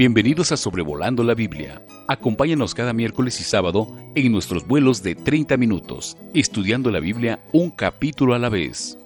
Bienvenidos 0.00 0.50
a 0.50 0.56
Sobrevolando 0.56 1.22
la 1.22 1.34
Biblia. 1.34 1.82
Acompáñanos 2.08 2.74
cada 2.74 2.94
miércoles 2.94 3.38
y 3.38 3.44
sábado 3.44 3.86
en 4.14 4.32
nuestros 4.32 4.66
vuelos 4.66 5.02
de 5.02 5.14
30 5.14 5.58
minutos, 5.58 6.16
estudiando 6.32 6.90
la 6.90 7.00
Biblia 7.00 7.40
un 7.52 7.70
capítulo 7.70 8.32
a 8.32 8.38
la 8.38 8.48
vez. 8.48 8.96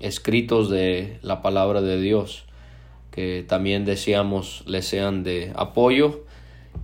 escritos 0.01 0.69
de 0.69 1.19
la 1.23 1.41
palabra 1.41 1.81
de 1.81 2.01
Dios 2.01 2.47
que 3.17 3.47
también 3.49 3.87
deseamos 3.87 4.63
le 4.67 4.83
sean 4.83 5.25
de 5.25 5.51
apoyo 5.57 6.25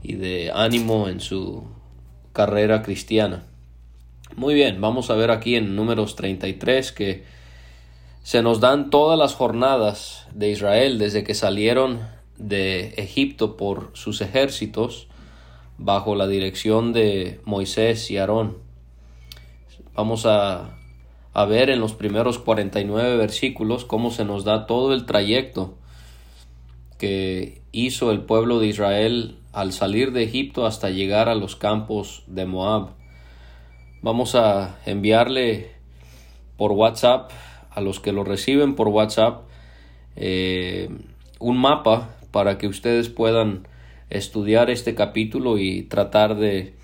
y 0.03 0.15
de 0.15 0.51
ánimo 0.55 1.09
en 1.09 1.21
su 1.21 1.65
carrera 2.33 2.83
cristiana. 2.83 3.45
Muy 4.35 4.55
bien, 4.55 4.81
vamos 4.81 5.11
a 5.11 5.15
ver 5.15 5.31
aquí 5.31 5.57
en 5.57 5.77
números 5.77 6.17
33 6.17 6.93
que 6.93 7.25
se 8.23 8.41
nos 8.41 8.61
dan 8.61 8.89
todas 8.89 9.19
las 9.19 9.35
jornadas 9.35 10.27
de 10.33 10.51
Israel 10.51 10.99
desde 10.99 11.23
que 11.23 11.35
salieron 11.35 12.01
de 12.39 12.95
Egipto 12.97 13.59
por 13.59 13.91
sus 13.93 14.23
ejércitos 14.23 15.09
bajo 15.77 16.15
la 16.15 16.27
dirección 16.27 16.95
de 16.95 17.41
Moisés 17.45 18.11
y 18.11 18.17
Aarón. 18.17 18.57
Vamos 19.95 20.25
a 20.25 20.79
a 21.35 21.45
ver 21.45 21.71
en 21.71 21.81
los 21.81 21.95
primeros 21.95 22.39
49 22.39 23.17
versículos 23.17 23.85
cómo 23.85 24.11
se 24.11 24.25
nos 24.25 24.45
da 24.45 24.67
todo 24.67 24.93
el 24.93 25.07
trayecto 25.07 25.75
que 26.99 27.63
hizo 27.73 28.11
el 28.11 28.21
pueblo 28.21 28.61
de 28.61 28.67
Israel 28.69 29.37
al 29.53 29.73
salir 29.73 30.13
de 30.13 30.25
Egipto 30.25 30.67
hasta 30.67 30.91
llegar 30.91 31.29
a 31.29 31.35
los 31.35 31.57
campos 31.57 32.23
de 32.27 32.47
Moab. 32.47 32.91
Vamos 34.03 34.35
a 34.35 34.79
enviarle 34.87 35.71
por 36.57 36.73
WhatsApp 36.73 37.31
a 37.71 37.81
los 37.81 38.01
que 38.01 38.13
lo 38.13 38.25
reciben 38.25 38.75
por 38.75 38.89
WhatsApp 38.89 39.45
eh, 40.17 40.89
un 41.39 41.59
mapa 41.59 42.11
para 42.31 42.59
que 42.59 42.67
ustedes 42.67 43.09
puedan 43.09 43.67
estudiar 44.11 44.71
este 44.71 44.95
capítulo 44.95 45.59
y 45.59 45.83
tratar 45.85 46.37
de, 46.37 46.75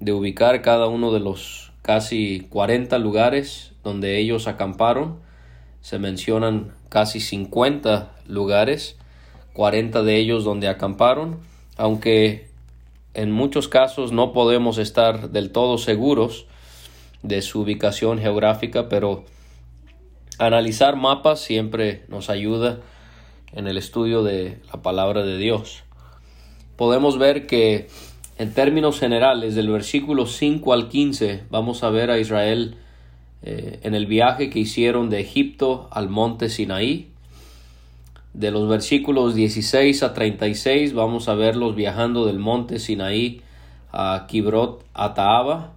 de 0.00 0.12
ubicar 0.12 0.60
cada 0.62 0.86
uno 0.86 1.12
de 1.12 1.20
los 1.20 1.65
casi 1.86 2.48
40 2.50 2.98
lugares 2.98 3.70
donde 3.84 4.18
ellos 4.18 4.48
acamparon. 4.48 5.20
Se 5.82 6.00
mencionan 6.00 6.72
casi 6.88 7.20
50 7.20 8.10
lugares, 8.26 8.96
40 9.52 10.02
de 10.02 10.16
ellos 10.16 10.42
donde 10.42 10.66
acamparon, 10.66 11.38
aunque 11.76 12.50
en 13.14 13.30
muchos 13.30 13.68
casos 13.68 14.10
no 14.10 14.32
podemos 14.32 14.78
estar 14.78 15.30
del 15.30 15.52
todo 15.52 15.78
seguros 15.78 16.46
de 17.22 17.40
su 17.40 17.60
ubicación 17.60 18.18
geográfica, 18.18 18.88
pero 18.88 19.24
analizar 20.38 20.96
mapas 20.96 21.38
siempre 21.38 22.02
nos 22.08 22.30
ayuda 22.30 22.80
en 23.52 23.68
el 23.68 23.76
estudio 23.76 24.24
de 24.24 24.58
la 24.72 24.82
palabra 24.82 25.22
de 25.22 25.38
Dios. 25.38 25.84
Podemos 26.74 27.16
ver 27.16 27.46
que 27.46 27.86
en 28.38 28.52
términos 28.52 29.00
generales 29.00 29.54
del 29.54 29.70
versículo 29.70 30.26
5 30.26 30.72
al 30.72 30.88
15 30.88 31.44
vamos 31.48 31.82
a 31.82 31.90
ver 31.90 32.10
a 32.10 32.18
Israel 32.18 32.76
eh, 33.42 33.80
en 33.82 33.94
el 33.94 34.06
viaje 34.06 34.50
que 34.50 34.58
hicieron 34.58 35.08
de 35.08 35.20
Egipto 35.20 35.88
al 35.90 36.10
monte 36.10 36.50
Sinaí. 36.50 37.08
De 38.34 38.50
los 38.50 38.68
versículos 38.68 39.34
16 39.34 40.02
a 40.02 40.12
36 40.12 40.92
vamos 40.92 41.28
a 41.28 41.34
verlos 41.34 41.74
viajando 41.74 42.26
del 42.26 42.38
monte 42.38 42.78
Sinaí 42.78 43.40
a 43.90 44.26
Kibrot 44.28 44.84
Ataaba. 44.92 45.72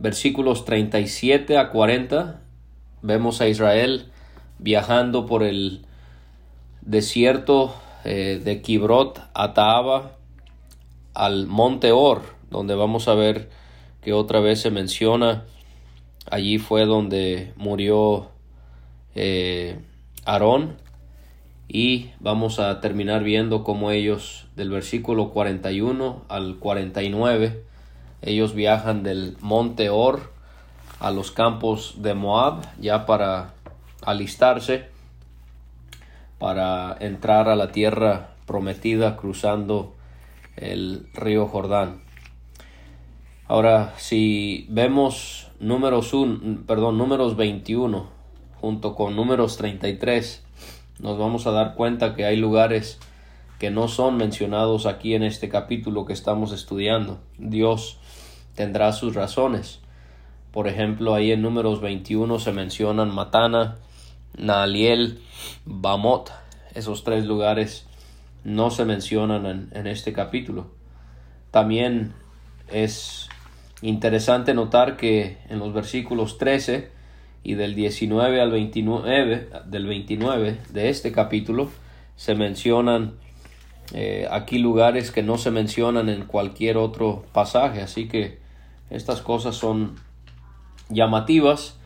Versículos 0.00 0.64
37 0.64 1.58
a 1.58 1.70
40 1.70 2.40
vemos 3.02 3.40
a 3.40 3.46
Israel 3.46 4.06
viajando 4.58 5.26
por 5.26 5.44
el 5.44 5.82
desierto 6.80 7.72
eh, 8.04 8.40
de 8.44 8.62
Kibrot 8.62 9.20
Ataaba 9.32 10.15
al 11.16 11.46
monte 11.46 11.92
Or, 11.92 12.22
donde 12.50 12.74
vamos 12.74 13.08
a 13.08 13.14
ver 13.14 13.50
que 14.02 14.12
otra 14.12 14.40
vez 14.40 14.60
se 14.60 14.70
menciona. 14.70 15.44
Allí 16.30 16.58
fue 16.58 16.84
donde 16.84 17.52
murió 17.56 18.28
eh, 19.14 19.80
Aarón. 20.24 20.76
Y 21.68 22.10
vamos 22.20 22.60
a 22.60 22.80
terminar 22.80 23.24
viendo 23.24 23.64
cómo 23.64 23.90
ellos 23.90 24.46
del 24.54 24.70
versículo 24.70 25.30
41 25.30 26.24
al 26.28 26.56
49 26.56 27.66
ellos 28.22 28.54
viajan 28.54 29.02
del 29.02 29.36
monte 29.40 29.90
Or 29.90 30.32
a 31.00 31.10
los 31.10 31.30
campos 31.30 31.96
de 31.98 32.14
Moab 32.14 32.62
ya 32.78 33.06
para 33.06 33.54
alistarse 34.02 34.88
para 36.38 36.96
entrar 37.00 37.48
a 37.48 37.56
la 37.56 37.72
tierra 37.72 38.30
prometida 38.46 39.16
cruzando 39.16 39.94
el 40.56 41.08
río 41.14 41.46
Jordán. 41.46 42.02
Ahora, 43.46 43.94
si 43.98 44.66
vemos 44.68 45.48
números, 45.60 46.12
un, 46.12 46.64
perdón, 46.66 46.98
números 46.98 47.36
21 47.36 48.08
junto 48.60 48.94
con 48.94 49.14
números 49.14 49.56
33 49.58 50.42
nos 50.98 51.18
vamos 51.18 51.46
a 51.46 51.50
dar 51.50 51.74
cuenta 51.74 52.14
que 52.14 52.24
hay 52.24 52.36
lugares 52.36 52.98
que 53.58 53.70
no 53.70 53.88
son 53.88 54.16
mencionados 54.16 54.86
aquí 54.86 55.14
en 55.14 55.22
este 55.22 55.48
capítulo 55.48 56.06
que 56.06 56.12
estamos 56.12 56.52
estudiando. 56.52 57.20
Dios 57.38 57.98
tendrá 58.54 58.92
sus 58.92 59.14
razones. 59.14 59.80
Por 60.52 60.68
ejemplo, 60.68 61.14
ahí 61.14 61.32
en 61.32 61.42
números 61.42 61.80
21 61.82 62.38
se 62.38 62.52
mencionan 62.52 63.14
Matana, 63.14 63.76
Naaliel, 64.38 65.20
Bamot. 65.66 66.32
Esos 66.74 67.04
tres 67.04 67.26
lugares 67.26 67.86
no 68.46 68.70
se 68.70 68.84
mencionan 68.84 69.68
en, 69.72 69.86
este 69.88 70.12
capítulo. 70.12 70.70
También 71.50 72.12
es 72.70 73.28
Interesante 73.82 74.54
notar 74.54 74.96
que 74.96 75.36
en 75.50 75.58
los 75.58 75.74
versículos 75.74 76.38
13 76.38 76.90
y 77.42 77.54
del 77.54 77.74
19 77.74 78.40
al 78.40 78.50
29, 78.50 79.50
del 79.66 79.86
29 79.86 80.58
de 80.70 80.88
este 80.88 81.12
capítulo 81.12 81.70
se 82.16 82.34
mencionan 82.34 83.16
eh, 83.92 84.26
aquí 84.30 84.56
lugares 84.58 85.10
que 85.10 85.22
no 85.22 85.36
se 85.36 85.50
mencionan 85.50 86.08
en 86.08 86.24
cualquier 86.24 86.78
otro 86.78 87.26
pasaje. 87.34 87.82
Así 87.82 88.08
que 88.08 88.38
estas 88.88 89.20
cosas 89.20 89.56
son 89.56 89.96
llamativas 90.88 91.78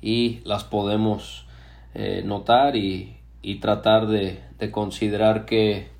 y 0.00 0.40
las 0.44 0.64
podemos 0.64 1.46
eh, 1.92 2.22
notar 2.24 2.74
y, 2.74 3.18
y 3.42 3.56
tratar 3.56 4.06
de, 4.06 4.40
de 4.58 4.70
considerar 4.70 5.44
qué, 5.44 5.93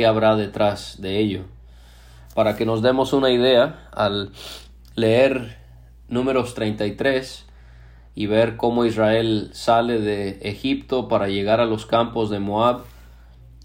qué 0.00 0.06
habrá 0.06 0.34
detrás 0.34 0.96
de 1.02 1.18
ello. 1.18 1.42
Para 2.34 2.56
que 2.56 2.64
nos 2.64 2.80
demos 2.80 3.12
una 3.12 3.28
idea, 3.28 3.86
al 3.92 4.30
leer 4.94 5.58
números 6.08 6.54
33 6.54 7.44
y 8.14 8.24
ver 8.24 8.56
cómo 8.56 8.86
Israel 8.86 9.50
sale 9.52 10.00
de 10.00 10.38
Egipto 10.40 11.06
para 11.06 11.28
llegar 11.28 11.60
a 11.60 11.66
los 11.66 11.84
campos 11.84 12.30
de 12.30 12.38
Moab, 12.38 12.80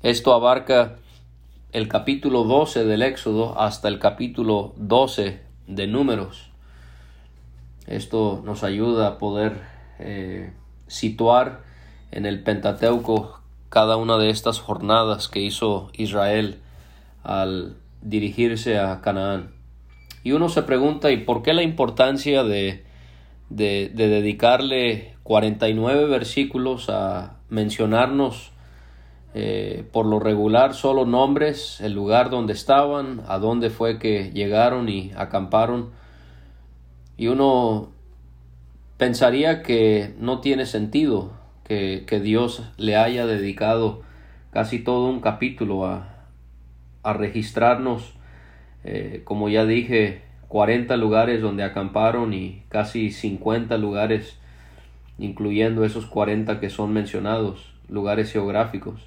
Esto 0.03 0.33
abarca 0.33 0.97
el 1.71 1.87
capítulo 1.87 2.43
12 2.43 2.83
del 2.83 3.01
Éxodo 3.01 3.57
hasta 3.57 3.87
el 3.87 3.97
capítulo 3.99 4.73
12 4.75 5.39
de 5.67 5.87
Números. 5.87 6.49
Esto 7.87 8.41
nos 8.43 8.65
ayuda 8.65 9.07
a 9.07 9.17
poder 9.19 9.61
eh, 9.99 10.51
situar 10.87 11.61
en 12.11 12.25
el 12.25 12.43
Pentateuco 12.43 13.39
cada 13.75 13.97
una 13.97 14.17
de 14.17 14.29
estas 14.29 14.61
jornadas 14.61 15.27
que 15.27 15.41
hizo 15.41 15.89
Israel 15.91 16.61
al 17.23 17.75
dirigirse 18.01 18.79
a 18.79 19.01
Canaán. 19.01 19.51
Y 20.23 20.31
uno 20.31 20.47
se 20.47 20.61
pregunta, 20.61 21.11
¿y 21.11 21.17
por 21.17 21.43
qué 21.43 21.53
la 21.53 21.61
importancia 21.61 22.45
de, 22.45 22.85
de, 23.49 23.91
de 23.93 24.07
dedicarle 24.07 25.15
49 25.23 26.05
versículos 26.05 26.89
a 26.89 27.35
mencionarnos 27.49 28.53
eh, 29.33 29.83
por 29.91 30.05
lo 30.05 30.21
regular 30.21 30.73
solo 30.73 31.05
nombres, 31.05 31.81
el 31.81 31.91
lugar 31.91 32.29
donde 32.29 32.53
estaban, 32.53 33.23
a 33.27 33.39
dónde 33.39 33.69
fue 33.69 33.99
que 33.99 34.31
llegaron 34.31 34.87
y 34.87 35.11
acamparon? 35.17 35.89
Y 37.17 37.27
uno 37.27 37.89
pensaría 38.95 39.63
que 39.63 40.15
no 40.17 40.39
tiene 40.39 40.65
sentido 40.65 41.43
que, 41.65 42.05
que 42.07 42.19
Dios 42.19 42.63
le 42.77 42.95
haya 42.95 43.25
dedicado 43.25 44.01
casi 44.51 44.79
todo 44.79 45.09
un 45.09 45.19
capítulo 45.19 45.85
a, 45.85 46.15
a 47.03 47.13
registrarnos, 47.13 48.13
eh, 48.83 49.21
como 49.25 49.49
ya 49.49 49.65
dije, 49.65 50.21
40 50.47 50.95
lugares 50.97 51.41
donde 51.41 51.63
acamparon 51.63 52.33
y 52.33 52.63
casi 52.69 53.11
50 53.11 53.77
lugares, 53.77 54.37
incluyendo 55.17 55.83
esos 55.83 56.05
40 56.05 56.59
que 56.59 56.69
son 56.69 56.93
mencionados, 56.93 57.73
lugares 57.89 58.31
geográficos. 58.31 59.01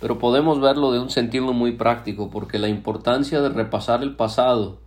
Pero 0.00 0.18
podemos 0.18 0.60
verlo 0.60 0.92
de 0.92 1.00
un 1.00 1.10
sentido 1.10 1.52
muy 1.52 1.72
práctico, 1.72 2.28
porque 2.30 2.58
la 2.58 2.68
importancia 2.68 3.40
de 3.40 3.48
repasar 3.48 4.02
el 4.02 4.14
pasado 4.16 4.78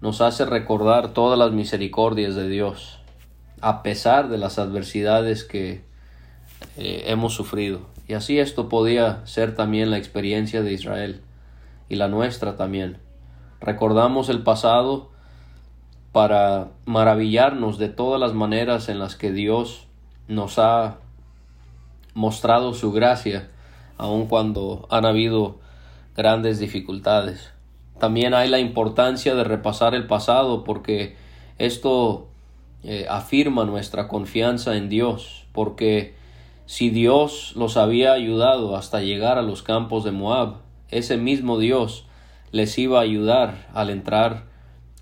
nos 0.00 0.20
hace 0.20 0.44
recordar 0.44 1.12
todas 1.12 1.38
las 1.38 1.52
misericordias 1.52 2.34
de 2.34 2.48
Dios, 2.48 3.00
a 3.64 3.82
pesar 3.82 4.28
de 4.28 4.36
las 4.36 4.58
adversidades 4.58 5.42
que 5.42 5.82
eh, 6.76 7.04
hemos 7.06 7.32
sufrido. 7.32 7.80
Y 8.06 8.12
así 8.12 8.38
esto 8.38 8.68
podía 8.68 9.26
ser 9.26 9.54
también 9.54 9.90
la 9.90 9.96
experiencia 9.96 10.62
de 10.62 10.74
Israel 10.74 11.22
y 11.88 11.96
la 11.96 12.08
nuestra 12.08 12.56
también. 12.56 12.98
Recordamos 13.62 14.28
el 14.28 14.42
pasado 14.42 15.12
para 16.12 16.72
maravillarnos 16.84 17.78
de 17.78 17.88
todas 17.88 18.20
las 18.20 18.34
maneras 18.34 18.90
en 18.90 18.98
las 18.98 19.16
que 19.16 19.32
Dios 19.32 19.86
nos 20.28 20.58
ha 20.58 20.98
mostrado 22.12 22.74
su 22.74 22.92
gracia, 22.92 23.48
aun 23.96 24.26
cuando 24.26 24.86
han 24.90 25.06
habido 25.06 25.58
grandes 26.14 26.58
dificultades. 26.58 27.50
También 27.98 28.34
hay 28.34 28.50
la 28.50 28.58
importancia 28.58 29.34
de 29.34 29.44
repasar 29.44 29.94
el 29.94 30.06
pasado 30.06 30.64
porque 30.64 31.16
esto 31.56 32.28
eh, 32.84 33.06
afirma 33.08 33.64
nuestra 33.64 34.08
confianza 34.08 34.76
en 34.76 34.88
Dios, 34.88 35.46
porque 35.52 36.14
si 36.66 36.90
Dios 36.90 37.52
los 37.56 37.76
había 37.76 38.12
ayudado 38.12 38.76
hasta 38.76 39.00
llegar 39.00 39.38
a 39.38 39.42
los 39.42 39.62
campos 39.62 40.04
de 40.04 40.12
Moab, 40.12 40.56
ese 40.90 41.16
mismo 41.16 41.58
Dios 41.58 42.06
les 42.52 42.78
iba 42.78 42.98
a 42.98 43.02
ayudar 43.02 43.66
al 43.74 43.90
entrar 43.90 44.44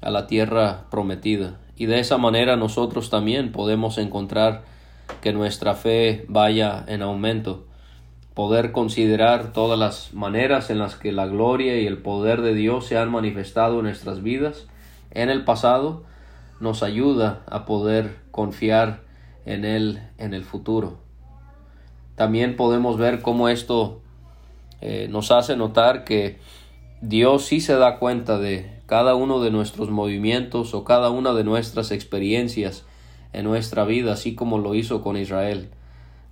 a 0.01 0.11
la 0.11 0.27
tierra 0.27 0.87
prometida. 0.91 1.59
Y 1.77 1.87
de 1.87 2.01
esa 2.01 2.19
manera 2.19 2.57
nosotros 2.57 3.11
también 3.11 3.53
podemos 3.53 3.99
encontrar 3.99 4.63
que 5.21 5.33
nuestra 5.33 5.75
fe 5.75 6.25
vaya 6.29 6.85
en 6.87 7.03
aumento, 7.03 7.65
poder 8.35 8.73
considerar 8.73 9.53
todas 9.53 9.79
las 9.79 10.15
maneras 10.15 10.71
en 10.71 10.79
las 10.79 10.97
que 10.97 11.13
la 11.13 11.27
gloria 11.27 11.81
y 11.81 11.87
el 11.87 11.99
poder 11.99 12.43
de 12.43 12.55
Dios 12.55 12.87
se 12.87 12.97
han 12.97 13.11
manifestado 13.11 13.81
en 13.81 13.87
nuestras 13.87 14.23
vidas 14.23 14.67
en 15.11 15.29
el 15.29 15.45
pasado, 15.45 16.05
nos 16.63 16.85
ayuda 16.85 17.43
a 17.51 17.65
poder 17.65 18.21
confiar 18.31 19.01
en 19.45 19.65
Él 19.65 20.01
en 20.17 20.33
el 20.33 20.45
futuro. 20.45 20.99
También 22.15 22.55
podemos 22.55 22.99
ver 22.99 23.21
cómo 23.21 23.49
esto 23.49 24.01
eh, 24.81 25.09
nos 25.11 25.33
hace 25.33 25.57
notar 25.57 26.05
que 26.05 26.39
Dios 27.01 27.47
sí 27.47 27.61
se 27.61 27.75
da 27.75 27.99
cuenta 27.99 28.39
de 28.39 28.71
cada 28.87 29.17
uno 29.17 29.41
de 29.41 29.51
nuestros 29.51 29.91
movimientos 29.91 30.73
o 30.73 30.85
cada 30.85 31.11
una 31.11 31.33
de 31.33 31.43
nuestras 31.43 31.91
experiencias 31.91 32.85
en 33.33 33.45
nuestra 33.45 33.85
vida, 33.85 34.13
así 34.13 34.37
como 34.37 34.59
lo 34.59 34.77
hizo 34.77 35.03
con 35.03 35.17
Israel. 35.17 35.69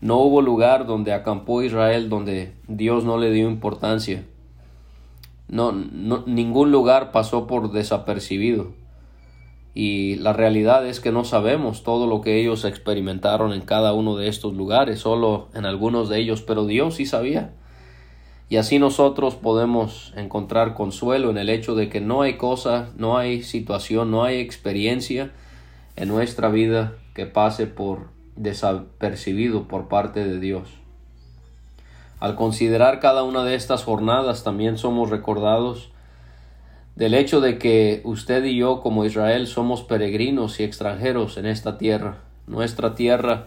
No 0.01 0.19
hubo 0.19 0.43
lugar 0.43 0.87
donde 0.87 1.13
acampó 1.13 1.61
Israel 1.63 2.09
donde 2.09 2.55
Dios 2.69 3.03
no 3.03 3.19
le 3.19 3.33
dio 3.33 3.51
importancia. 3.51 4.25
No, 5.49 5.73
no, 5.73 6.23
ningún 6.27 6.71
lugar 6.71 7.11
pasó 7.11 7.49
por 7.49 7.73
desapercibido 7.73 8.79
y 9.75 10.17
la 10.17 10.33
realidad 10.33 10.87
es 10.87 10.99
que 10.99 11.13
no 11.13 11.25
sabemos 11.25 11.85
todo 11.85 12.07
lo 12.07 12.21
que 12.21 12.41
ellos 12.41 12.65
experimentaron 12.65 13.53
en 13.53 13.61
cada 13.61 13.93
uno 13.93 14.17
de 14.17 14.29
estos 14.29 14.55
lugares, 14.55 15.01
solo 15.01 15.49
en 15.55 15.65
algunos 15.65 16.09
de 16.09 16.19
ellos, 16.19 16.43
pero 16.43 16.67
Dios 16.67 16.97
sí 16.97 17.07
sabía. 17.07 17.53
Y 18.49 18.57
así 18.57 18.81
nosotros 18.81 19.37
podemos 19.37 20.13
encontrar 20.17 20.75
consuelo 20.75 21.31
en 21.31 21.39
el 21.39 21.49
hecho 21.49 21.77
de 21.77 21.89
que 21.89 22.01
no 22.01 22.23
hay 22.23 22.37
cosa, 22.37 22.91
no 22.97 23.17
hay 23.17 23.45
situación, 23.45 24.11
no 24.11 24.25
hay 24.25 24.41
experiencia 24.41 25.31
en 25.95 26.09
nuestra 26.09 26.49
vida 26.49 26.95
que 27.15 27.27
pase 27.27 27.69
por 27.69 28.09
desapercibido 28.35 29.69
por 29.69 29.87
parte 29.87 30.25
de 30.25 30.41
Dios. 30.41 30.69
Al 32.19 32.35
considerar 32.35 32.99
cada 32.99 33.23
una 33.23 33.45
de 33.45 33.55
estas 33.55 33.85
jornadas 33.85 34.43
también 34.43 34.79
somos 34.79 35.11
recordados 35.11 35.93
del 37.01 37.15
hecho 37.15 37.41
de 37.41 37.57
que 37.57 38.03
usted 38.05 38.45
y 38.45 38.59
yo 38.59 38.83
como 38.83 39.07
Israel 39.07 39.47
somos 39.47 39.83
peregrinos 39.83 40.61
y 40.61 40.65
extranjeros 40.65 41.39
en 41.39 41.47
esta 41.47 41.79
tierra. 41.79 42.19
Nuestra 42.47 42.95
tierra, 42.95 43.47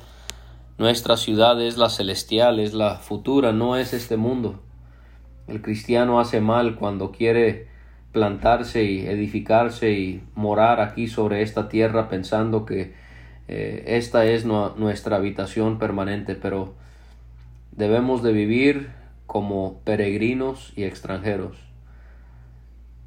nuestra 0.80 1.18
ciudad 1.18 1.62
es 1.62 1.78
la 1.78 1.90
celestial, 1.90 2.60
es 2.60 2.74
la 2.74 2.96
futura, 2.96 3.52
no 3.52 3.78
es 3.78 3.94
este 3.94 4.18
mundo. 4.18 4.60
El 5.48 5.62
cristiano 5.62 6.20
hace 6.20 6.42
mal 6.42 6.78
cuando 6.78 7.12
quiere 7.12 7.68
plantarse 8.12 8.86
y 8.86 9.06
edificarse 9.06 9.92
y 9.92 10.24
morar 10.34 10.82
aquí 10.82 11.08
sobre 11.08 11.44
esta 11.44 11.70
tierra 11.70 12.10
pensando 12.10 12.66
que 12.66 12.96
eh, 13.48 13.84
esta 13.86 14.26
es 14.26 14.46
nuestra 14.46 15.18
habitación 15.18 15.78
permanente, 15.78 16.34
pero 16.34 16.74
debemos 17.72 18.24
de 18.24 18.32
vivir 18.32 18.90
como 19.28 19.80
peregrinos 19.84 20.74
y 20.76 20.86
extranjeros. 20.86 21.73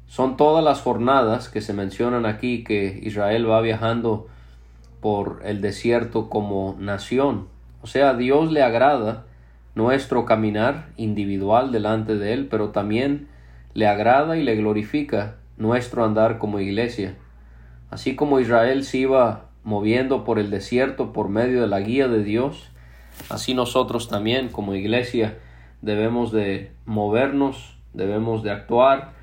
Son 0.07 0.37
todas 0.37 0.63
las 0.63 0.81
jornadas 0.81 1.49
que 1.49 1.61
se 1.61 1.73
mencionan 1.73 2.25
aquí 2.25 2.63
que 2.63 2.99
Israel 3.03 3.49
va 3.49 3.61
viajando 3.61 4.27
por 5.01 5.41
el 5.43 5.61
desierto 5.61 6.29
como 6.29 6.75
nación. 6.79 7.47
O 7.81 7.87
sea, 7.87 8.13
Dios 8.13 8.51
le 8.51 8.63
agrada 8.63 9.25
nuestro 9.75 10.25
caminar 10.25 10.87
individual 10.97 11.71
delante 11.71 12.15
de 12.15 12.33
Él, 12.33 12.47
pero 12.49 12.69
también 12.69 13.27
le 13.73 13.87
agrada 13.87 14.37
y 14.37 14.43
le 14.43 14.55
glorifica 14.55 15.35
nuestro 15.57 16.03
andar 16.03 16.39
como 16.39 16.59
iglesia. 16.59 17.15
Así 17.91 18.15
como 18.15 18.39
Israel 18.39 18.83
se 18.83 18.99
iba 18.99 19.45
moviendo 19.63 20.23
por 20.23 20.39
el 20.39 20.49
desierto 20.49 21.13
por 21.13 21.29
medio 21.29 21.61
de 21.61 21.67
la 21.67 21.81
guía 21.81 22.07
de 22.07 22.23
Dios, 22.23 22.69
así 23.29 23.53
nosotros 23.53 24.07
también 24.07 24.49
como 24.49 24.73
iglesia 24.73 25.37
debemos 25.81 26.31
de 26.31 26.71
movernos, 26.85 27.77
debemos 27.93 28.43
de 28.43 28.51
actuar 28.51 29.16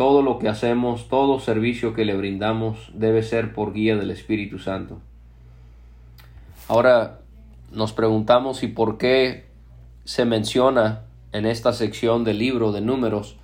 todo 0.00 0.22
lo 0.22 0.38
que 0.38 0.48
hacemos, 0.48 1.08
todo 1.08 1.40
servicio 1.40 1.92
que 1.92 2.06
le 2.06 2.16
brindamos 2.16 2.90
debe 2.94 3.22
ser 3.22 3.52
por 3.52 3.74
guía 3.74 3.96
del 3.96 4.10
Espíritu 4.10 4.58
Santo. 4.58 4.98
Ahora 6.68 7.18
nos 7.70 7.92
preguntamos 7.92 8.62
y 8.62 8.68
por 8.68 8.96
qué 8.96 9.44
se 10.06 10.24
menciona 10.24 11.02
en 11.32 11.44
esta 11.44 11.74
sección 11.74 12.24
del 12.24 12.38
libro 12.38 12.72
de 12.72 12.80
números 12.80 13.36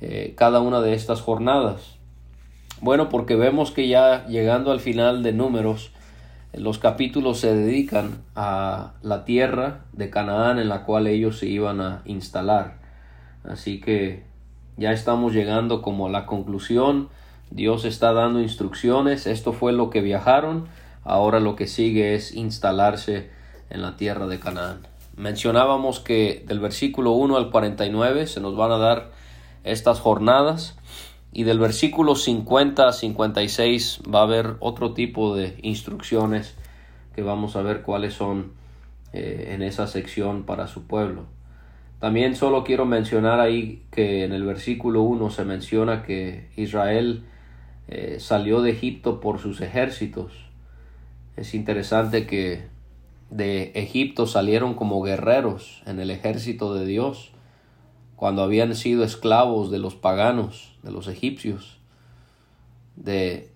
eh, 0.00 0.34
cada 0.36 0.60
una 0.60 0.80
de 0.82 0.94
estas 0.94 1.20
jornadas. 1.20 1.96
Bueno, 2.80 3.08
porque 3.08 3.34
vemos 3.34 3.72
que 3.72 3.88
ya 3.88 4.24
llegando 4.28 4.70
al 4.70 4.78
final 4.78 5.24
de 5.24 5.32
números, 5.32 5.90
los 6.52 6.78
capítulos 6.78 7.40
se 7.40 7.52
dedican 7.52 8.22
a 8.36 8.92
la 9.02 9.24
tierra 9.24 9.80
de 9.94 10.10
Canaán 10.10 10.60
en 10.60 10.68
la 10.68 10.84
cual 10.84 11.08
ellos 11.08 11.40
se 11.40 11.46
iban 11.46 11.80
a 11.80 12.02
instalar. 12.04 12.78
Así 13.42 13.80
que 13.80 14.27
ya 14.78 14.92
estamos 14.92 15.32
llegando 15.32 15.82
como 15.82 16.06
a 16.06 16.10
la 16.10 16.24
conclusión. 16.24 17.08
Dios 17.50 17.84
está 17.84 18.12
dando 18.12 18.40
instrucciones. 18.40 19.26
Esto 19.26 19.52
fue 19.52 19.72
lo 19.72 19.90
que 19.90 20.00
viajaron. 20.00 20.68
Ahora 21.04 21.40
lo 21.40 21.56
que 21.56 21.66
sigue 21.66 22.14
es 22.14 22.32
instalarse 22.34 23.30
en 23.70 23.82
la 23.82 23.96
tierra 23.96 24.26
de 24.26 24.38
Canaán. 24.38 24.86
Mencionábamos 25.16 25.98
que 25.98 26.44
del 26.46 26.60
versículo 26.60 27.10
1 27.12 27.36
al 27.36 27.50
49 27.50 28.28
se 28.28 28.40
nos 28.40 28.56
van 28.56 28.70
a 28.70 28.78
dar 28.78 29.10
estas 29.64 29.98
jornadas 29.98 30.76
y 31.32 31.42
del 31.42 31.58
versículo 31.58 32.14
50 32.14 32.88
a 32.88 32.92
56 32.92 34.02
va 34.14 34.20
a 34.20 34.22
haber 34.22 34.56
otro 34.60 34.94
tipo 34.94 35.34
de 35.34 35.58
instrucciones 35.62 36.54
que 37.16 37.22
vamos 37.22 37.56
a 37.56 37.62
ver 37.62 37.82
cuáles 37.82 38.14
son 38.14 38.52
eh, 39.12 39.50
en 39.54 39.62
esa 39.62 39.88
sección 39.88 40.44
para 40.44 40.68
su 40.68 40.86
pueblo. 40.86 41.24
También 42.00 42.36
solo 42.36 42.62
quiero 42.62 42.86
mencionar 42.86 43.40
ahí 43.40 43.82
que 43.90 44.24
en 44.24 44.32
el 44.32 44.44
versículo 44.44 45.02
1 45.02 45.30
se 45.30 45.44
menciona 45.44 46.04
que 46.04 46.48
Israel 46.56 47.24
eh, 47.88 48.18
salió 48.20 48.62
de 48.62 48.70
Egipto 48.70 49.20
por 49.20 49.40
sus 49.40 49.60
ejércitos. 49.60 50.32
Es 51.36 51.54
interesante 51.54 52.26
que 52.26 52.66
de 53.30 53.72
Egipto 53.74 54.26
salieron 54.26 54.74
como 54.74 55.02
guerreros 55.02 55.82
en 55.86 55.98
el 55.98 56.10
ejército 56.10 56.72
de 56.74 56.86
Dios 56.86 57.32
cuando 58.14 58.42
habían 58.42 58.74
sido 58.74 59.04
esclavos 59.04 59.70
de 59.70 59.78
los 59.78 59.94
paganos, 59.94 60.76
de 60.82 60.92
los 60.92 61.08
egipcios. 61.08 61.78
De 62.96 63.50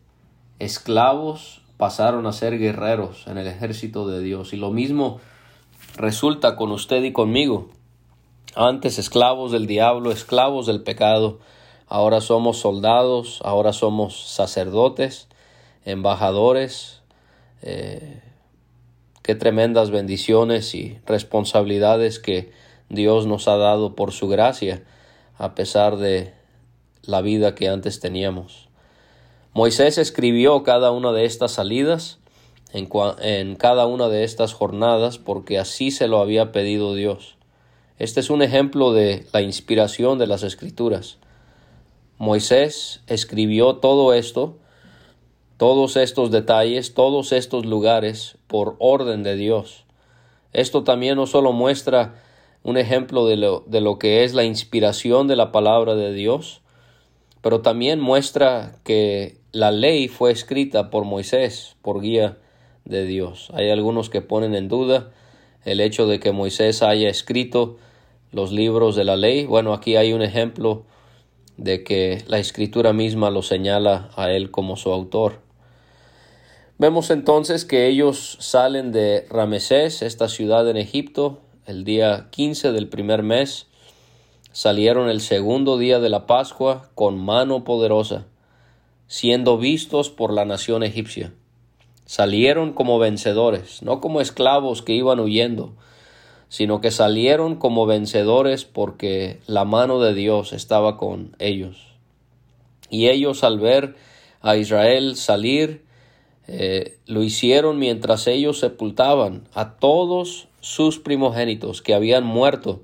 esclavos 0.59 1.63
pasaron 1.77 2.27
a 2.27 2.33
ser 2.33 2.59
guerreros 2.59 3.27
en 3.27 3.39
el 3.39 3.47
ejército 3.47 4.09
de 4.09 4.21
Dios. 4.21 4.53
Y 4.53 4.57
lo 4.57 4.71
mismo 4.71 5.21
resulta 5.97 6.57
con 6.57 6.71
usted 6.71 7.03
y 7.05 7.13
conmigo. 7.13 7.71
Antes 8.55 8.99
esclavos 8.99 9.51
del 9.51 9.67
diablo, 9.67 10.11
esclavos 10.11 10.67
del 10.67 10.83
pecado, 10.83 11.39
ahora 11.87 12.21
somos 12.21 12.59
soldados, 12.59 13.41
ahora 13.45 13.73
somos 13.73 14.29
sacerdotes, 14.29 15.29
embajadores. 15.87 17.01
Eh, 17.63 18.21
qué 19.23 19.35
tremendas 19.35 19.91
bendiciones 19.91 20.75
y 20.75 20.99
responsabilidades 21.07 22.19
que 22.19 22.53
Dios 22.91 23.27
nos 23.27 23.49
ha 23.49 23.57
dado 23.57 23.95
por 23.95 24.13
su 24.13 24.29
gracia, 24.29 24.83
a 25.39 25.55
pesar 25.55 25.97
de 25.97 26.35
la 27.03 27.23
vida 27.23 27.55
que 27.55 27.71
antes 27.71 28.01
teníamos. 28.01 28.69
Moisés 29.55 29.97
escribió 29.97 30.63
cada 30.63 30.91
una 30.91 31.13
de 31.13 31.25
estas 31.25 31.53
salidas 31.53 32.19
en, 32.75 32.91
en, 33.23 33.57
cada 33.57 33.87
una 33.87 34.09
de 34.09 34.25
estas 34.25 34.53
jornadas 34.53 35.17
porque 35.17 35.59
así 35.59 35.91
se 35.91 36.07
lo 36.07 36.19
había 36.21 36.53
pedido 36.53 36.95
Dios. 36.95 37.37
Este 38.03 38.19
es 38.19 38.31
un 38.31 38.43
ejemplo 38.43 38.93
de 38.93 39.27
la 39.33 39.43
inspiración 39.43 40.19
de 40.19 40.27
las 40.27 40.43
escrituras. 40.43 41.19
Moisés 42.19 43.01
escribió 43.07 43.77
todo 43.77 44.13
esto, 44.13 44.57
todos 45.57 45.95
estos 45.97 46.33
detalles, 46.33 46.95
todos 46.95 47.31
estos 47.31 47.65
lugares 47.65 48.39
por 48.49 48.75
orden 48.81 49.23
de 49.23 49.37
Dios. 49.37 49.85
Esto 50.53 50.83
también 50.83 51.15
no 51.15 51.29
solo 51.29 51.53
muestra 51.53 52.17
un 52.65 52.77
ejemplo 52.77 53.25
de 53.25 53.37
lo, 53.37 53.63
de 53.69 53.81
lo 53.81 54.01
que 54.01 54.25
es 54.25 54.35
la 54.35 54.43
inspiración 54.43 55.29
de 55.29 55.37
la 55.37 55.53
palabra 55.53 55.95
de 55.95 56.13
Dios, 56.13 56.61
pero 57.41 57.61
también 57.61 58.01
muestra 58.01 58.81
que 58.83 59.39
la 59.53 59.71
ley 59.71 60.09
fue 60.09 60.33
escrita 60.33 60.91
por 60.91 61.05
Moisés 61.05 61.77
por 61.83 62.01
guía 62.01 62.37
de 62.85 63.05
Dios. 63.05 63.53
Hay 63.55 63.71
algunos 63.71 64.11
que 64.11 64.23
ponen 64.23 64.57
en 64.57 64.67
duda 64.67 65.13
el 65.65 65.81
hecho 65.81 66.09
de 66.09 66.19
que 66.19 66.33
Moisés 66.33 66.83
haya 66.83 67.09
escrito 67.09 67.79
los 68.33 68.51
libros 68.51 68.97
de 68.97 69.05
la 69.05 69.17
ley. 69.17 69.47
Bueno, 69.47 69.75
aquí 69.75 69.97
hay 69.97 70.13
un 70.13 70.23
ejemplo 70.23 70.85
de 71.57 71.85
que 71.85 72.25
la 72.27 72.39
escritura 72.39 72.93
misma 72.93 73.31
lo 73.31 73.43
señala 73.43 74.11
a 74.17 74.31
él 74.31 74.51
como 74.51 74.77
su 74.77 74.91
autor. 74.91 75.41
Vemos 76.79 77.11
entonces 77.11 77.65
que 77.65 77.87
ellos 77.87 78.39
salen 78.41 78.91
de 78.91 79.27
Ramesés, 79.31 80.03
esta 80.03 80.29
ciudad 80.29 80.69
en 80.69 80.77
Egipto, 80.77 81.41
el 81.67 81.85
día 81.85 82.29
15 82.31 82.73
del 82.73 82.89
primer 82.89 83.23
mes. 83.23 83.69
Salieron 84.51 85.09
el 85.09 85.21
segundo 85.21 85.79
día 85.79 86.01
de 86.01 86.09
la 86.09 86.27
Pascua 86.27 86.91
con 86.95 87.19
mano 87.19 87.63
poderosa, 87.63 88.27
siendo 89.07 89.59
vistos 89.59 90.11
por 90.11 90.33
la 90.33 90.45
nación 90.45 90.83
egipcia. 90.83 91.33
Salieron 92.05 92.73
como 92.73 92.99
vencedores, 92.99 93.83
no 93.83 94.01
como 94.01 94.21
esclavos 94.21 94.83
que 94.83 94.95
iban 94.95 95.21
huyendo, 95.21 95.75
sino 96.53 96.83
que 96.83 96.91
salieron 96.91 97.57
como 97.57 97.87
vencedores 97.87 98.67
porque 98.67 99.41
la 99.47 99.65
mano 99.65 100.01
de 100.01 100.13
Dios 100.13 100.53
estaba 100.53 100.99
con 100.99 101.35
ellos. 101.39 101.95
Y 102.91 103.09
ellos 103.09 103.43
al 103.43 103.59
ver 103.59 103.97
a 104.43 104.59
Israel 104.59 105.17
salir, 105.17 105.83
eh, 106.49 106.99
lo 107.07 107.23
hicieron 107.23 107.79
mientras 107.79 108.27
ellos 108.27 108.59
sepultaban 108.59 109.49
a 109.55 109.77
todos 109.77 110.47
sus 110.61 110.99
primogénitos 110.99 111.81
que 111.81 111.95
habían 111.95 112.25
muerto. 112.25 112.83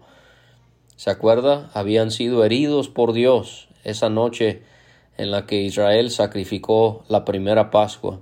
¿Se 0.97 1.11
acuerda? 1.11 1.69
Habían 1.75 2.11
sido 2.11 2.47
heridos 2.47 2.89
por 2.89 3.13
Dios 3.13 3.69
esa 3.85 4.09
noche 4.09 4.63
en 5.19 5.31
la 5.31 5.45
que 5.45 5.61
Israel 5.61 6.11
sacrificó 6.11 7.05
la 7.09 7.27
primera 7.27 7.71
Pascua. 7.71 8.21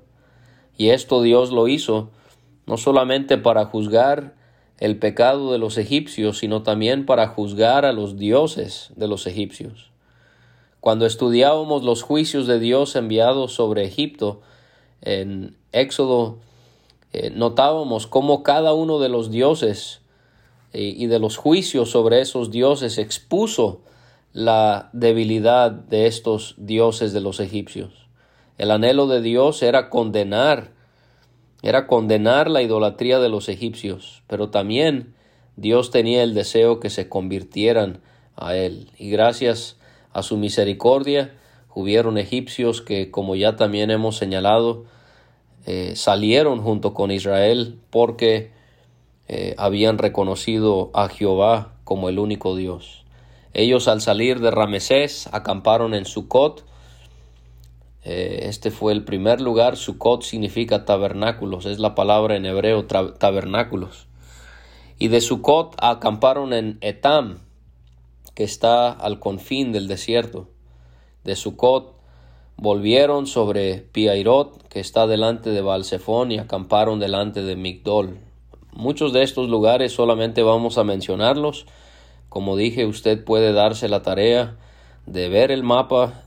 Y 0.77 0.89
esto 0.89 1.23
Dios 1.23 1.53
lo 1.53 1.69
hizo 1.69 2.11
no 2.67 2.77
solamente 2.79 3.39
para 3.39 3.67
juzgar 3.67 4.35
el 4.79 4.99
pecado 4.99 5.53
de 5.53 5.59
los 5.59 5.79
egipcios, 5.79 6.39
sino 6.39 6.63
también 6.63 7.07
para 7.07 7.29
juzgar 7.29 7.85
a 7.85 7.93
los 7.93 8.17
dioses 8.17 8.93
de 8.97 9.09
los 9.09 9.27
egipcios. 9.27 9.91
Cuando 10.81 11.07
estudiábamos 11.07 11.83
los 11.83 12.03
juicios 12.03 12.47
de 12.47 12.61
Dios 12.61 12.95
enviados 12.95 13.55
sobre 13.55 13.85
Egipto, 13.85 14.43
en 15.03 15.57
Éxodo 15.73 16.39
eh, 17.13 17.31
notábamos 17.31 18.07
cómo 18.07 18.43
cada 18.43 18.75
uno 18.75 18.99
de 18.99 19.09
los 19.09 19.31
dioses 19.31 20.03
eh, 20.73 20.95
y 20.97 21.07
de 21.07 21.19
los 21.19 21.37
juicios 21.39 21.91
sobre 21.91 22.21
esos 22.21 22.51
dioses 22.51 22.99
expuso 22.99 23.81
la 24.33 24.91
debilidad 24.93 25.71
de 25.71 26.07
estos 26.07 26.55
dioses 26.59 27.15
de 27.15 27.23
los 27.23 27.41
egipcios. 27.41 28.07
El 28.59 28.71
anhelo 28.71 29.07
de 29.07 29.23
Dios 29.23 29.63
era 29.63 29.89
condenar 29.89 30.76
era 31.67 31.89
condenar 31.89 32.49
la 32.49 32.63
idolatría 32.63 33.19
de 33.19 33.29
los 33.29 33.49
egipcios, 33.49 34.23
pero 34.29 34.51
también 34.51 35.17
Dios 35.57 35.91
tenía 35.91 36.23
el 36.23 36.33
deseo 36.33 36.79
que 36.79 36.91
se 36.91 37.09
convirtieran 37.09 37.99
a 38.37 38.55
Él. 38.55 38.93
Y 38.99 39.11
gracias 39.11 39.77
a 40.13 40.23
su 40.23 40.37
misericordia 40.37 41.35
hubieron 41.75 42.19
egipcios 42.19 42.83
que, 42.83 43.11
como 43.11 43.35
ya 43.35 43.57
también 43.57 43.91
hemos 43.91 44.17
señalado, 44.17 44.85
eh, 45.67 45.97
salieron 45.97 46.63
junto 46.63 46.95
con 46.95 47.11
Israel 47.11 47.81
porque 47.91 48.53
eh, 49.27 49.57
habían 49.59 49.99
reconocido 49.99 50.93
a 50.95 51.09
Jehová 51.09 51.73
como 51.83 52.09
el 52.09 52.21
único 52.21 52.55
Dios. 52.55 53.05
Ellos 53.55 53.89
al 53.89 54.01
salir 54.01 54.39
de 54.39 54.53
Ramesés 54.53 55.29
acamparon 55.33 55.95
en 55.95 56.05
Sucot, 56.05 56.65
este 58.07 58.71
fue 58.71 58.93
el 58.93 59.05
primer 59.05 59.41
lugar. 59.41 59.77
Sukkot 59.77 60.23
significa 60.23 60.85
tabernáculos, 60.85 61.67
es 61.67 61.81
la 61.81 61.95
palabra 61.95 62.37
en 62.37 62.47
hebreo 62.47 62.87
tabernáculos. 62.87 64.07
Y 64.99 65.09
de 65.09 65.21
Sukkot 65.21 65.75
acamparon 65.81 66.53
en 66.53 66.79
Etam, 66.81 67.41
que 68.35 68.45
está 68.45 68.91
al 68.93 69.19
confín 69.19 69.73
del 69.73 69.89
desierto. 69.89 70.49
De 71.25 71.35
Sukkot 71.35 71.97
volvieron 72.57 73.27
sobre 73.27 73.79
Piairot, 73.79 74.69
que 74.69 74.81
está 74.81 75.07
delante 75.07 75.51
de 75.51 75.61
Balsefón, 75.61 76.31
y 76.31 76.39
acamparon 76.39 77.01
delante 77.01 77.43
de 77.43 77.57
Migdol. 77.57 78.19
Muchos 78.73 79.13
de 79.13 79.23
estos 79.23 79.49
lugares 79.49 79.93
solamente 79.93 80.43
vamos 80.43 80.79
a 80.79 80.85
mencionarlos. 80.85 81.67
Como 82.29 82.57
dije, 82.57 82.87
usted 82.87 83.25
puede 83.25 83.53
darse 83.53 83.89
la 83.89 84.03
tarea 84.03 84.57
de 85.07 85.29
ver 85.29 85.51
el 85.51 85.63
mapa 85.63 86.26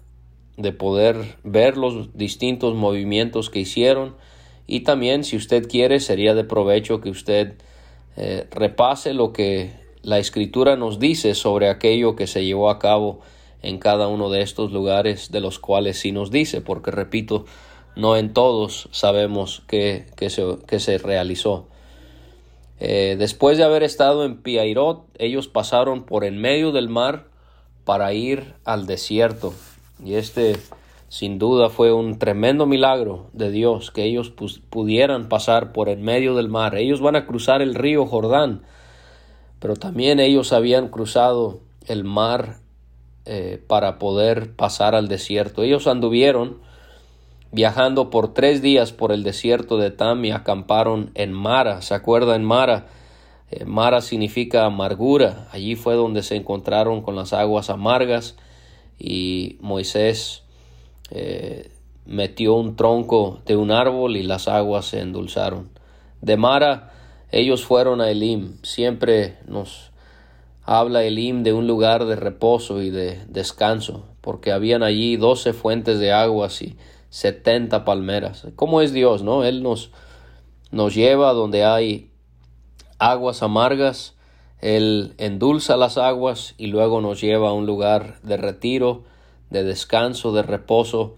de 0.60 0.72
poder 0.74 1.38
ver 1.44 1.78
los 1.78 2.16
distintos 2.18 2.76
movimientos 2.76 3.50
que 3.50 3.60
hicieron 3.60 4.16
y 4.68 4.82
también 4.82 5.24
si 5.24 5.36
usted 5.36 5.68
quiere 5.68 6.00
sería 6.00 6.36
de 6.36 6.44
provecho 6.44 7.02
que 7.02 7.10
usted 7.10 7.56
eh, 8.18 8.46
repase 8.52 9.14
lo 9.14 9.34
que 9.34 9.72
la 10.04 10.20
escritura 10.20 10.76
nos 10.76 11.00
dice 11.00 11.34
sobre 11.34 11.70
aquello 11.70 12.16
que 12.16 12.28
se 12.28 12.46
llevó 12.46 12.70
a 12.70 12.78
cabo 12.78 13.22
en 13.62 13.80
cada 13.80 14.08
uno 14.08 14.30
de 14.30 14.42
estos 14.42 14.72
lugares 14.72 15.32
de 15.32 15.40
los 15.40 15.60
cuales 15.60 16.00
sí 16.00 16.12
nos 16.12 16.32
dice, 16.32 16.62
porque 16.62 16.92
repito, 16.92 17.46
no 17.96 18.16
en 18.16 18.34
todos 18.34 18.90
sabemos 18.92 19.64
que, 19.68 20.06
se, 20.18 20.80
se, 20.80 20.98
realizó. 20.98 21.68
Eh, 22.80 23.16
después 23.18 23.58
de 23.58 23.66
haber 23.66 23.84
estado 23.84 24.24
en 24.24 24.42
Piairot, 24.42 25.06
ellos 25.18 25.48
pasaron 25.48 26.04
por 26.06 26.24
en 26.24 26.40
medio 26.40 26.72
del 26.72 26.88
mar 26.88 27.26
para 27.84 28.14
ir 28.14 28.54
al 28.64 28.86
desierto. 28.88 29.54
Y 30.04 30.16
este 30.16 30.58
sin 31.10 31.40
duda 31.40 31.70
fue 31.70 31.92
un 31.92 32.20
tremendo 32.20 32.68
milagro 32.68 33.30
de 33.34 33.50
Dios 33.50 33.90
que 33.90 34.04
ellos 34.04 34.32
pudieran 34.70 35.28
pasar 35.28 35.74
por 35.74 35.90
en 35.90 36.04
medio 36.04 36.36
del 36.36 36.50
mar. 36.50 36.76
Ellos 36.76 37.02
van 37.02 37.16
a 37.16 37.26
cruzar 37.26 37.64
el 37.64 37.74
río 37.74 38.06
Jordán, 38.06 38.62
pero 39.60 39.76
también 39.76 40.20
ellos 40.20 40.54
habían 40.54 40.90
cruzado 40.90 41.62
el 41.88 42.04
mar 42.04 42.58
eh, 43.26 43.60
para 43.68 43.98
poder 43.98 44.56
pasar 44.56 44.94
al 44.94 45.08
desierto. 45.08 45.64
Ellos 45.64 45.88
anduvieron 45.88 46.60
viajando 47.52 48.12
por 48.12 48.36
tres 48.36 48.62
días 48.62 48.94
por 48.94 49.12
el 49.12 49.24
desierto 49.24 49.78
de 49.78 49.90
Tam 49.90 50.24
y 50.26 50.32
acamparon 50.32 51.10
en 51.16 51.34
Mara. 51.34 51.82
¿Se 51.82 51.96
acuerda 51.96 52.36
en 52.36 52.44
Mara? 52.44 52.86
Eh, 53.50 53.66
Mara 53.66 54.02
significa 54.02 54.64
amargura. 54.64 55.48
Allí 55.52 55.76
fue 55.76 55.96
donde 55.96 56.22
se 56.22 56.36
encontraron 56.36 57.02
con 57.02 57.16
las 57.16 57.34
aguas 57.34 57.72
amargas 57.72 58.36
y 59.00 59.58
Moisés 59.62 60.44
eh, 61.10 61.72
metió 62.06 62.54
un 62.56 62.76
tronco 62.76 63.40
de 63.46 63.56
un 63.56 63.72
árbol 63.72 64.18
y 64.18 64.24
las 64.24 64.48
aguas 64.48 64.86
se 64.86 65.00
endulzaron. 65.00 65.70
De 66.22 66.38
Mara 66.38 66.92
ellos 67.32 67.64
fueron 67.64 68.02
a 68.02 68.10
Elim. 68.10 68.58
Siempre 68.64 69.38
nos 69.48 69.92
habla 70.64 71.04
Elim 71.04 71.44
de 71.44 71.54
un 71.54 71.68
lugar 71.68 72.06
de 72.06 72.16
reposo 72.16 72.82
y 72.82 72.90
de 72.90 73.24
descanso, 73.28 74.06
porque 74.22 74.52
habían 74.52 74.84
allí 74.84 75.16
doce 75.16 75.54
fuentes 75.54 76.00
de 76.00 76.12
aguas 76.12 76.62
y 76.62 76.76
setenta 77.10 77.86
palmeras. 77.86 78.48
¿Cómo 78.56 78.82
es 78.82 78.94
Dios, 78.94 79.24
no? 79.24 79.44
Él 79.44 79.64
nos, 79.64 79.92
nos 80.72 80.96
lleva 80.96 81.34
donde 81.34 81.64
hay 81.64 82.12
aguas 82.98 83.44
amargas, 83.44 84.16
Él 84.62 85.14
endulza 85.18 85.78
las 85.78 85.98
aguas 85.98 86.56
y 86.58 86.68
luego 86.68 87.02
nos 87.02 87.22
lleva 87.22 87.50
a 87.50 87.54
un 87.54 87.66
lugar 87.66 88.20
de 88.24 88.38
retiro, 88.38 89.04
de 89.50 89.64
descanso, 89.64 90.34
de 90.34 90.44
reposo, 90.44 91.16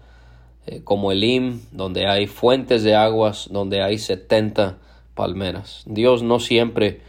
eh, 0.66 0.82
como 0.84 1.10
Elim, 1.10 1.60
donde 1.72 2.06
hay 2.06 2.26
fuentes 2.26 2.84
de 2.84 2.94
aguas, 2.94 3.48
donde 3.50 3.82
hay 3.82 3.98
setenta 3.98 4.78
palmeras. 5.14 5.82
Dios 5.86 6.22
no 6.22 6.38
siempre 6.38 7.00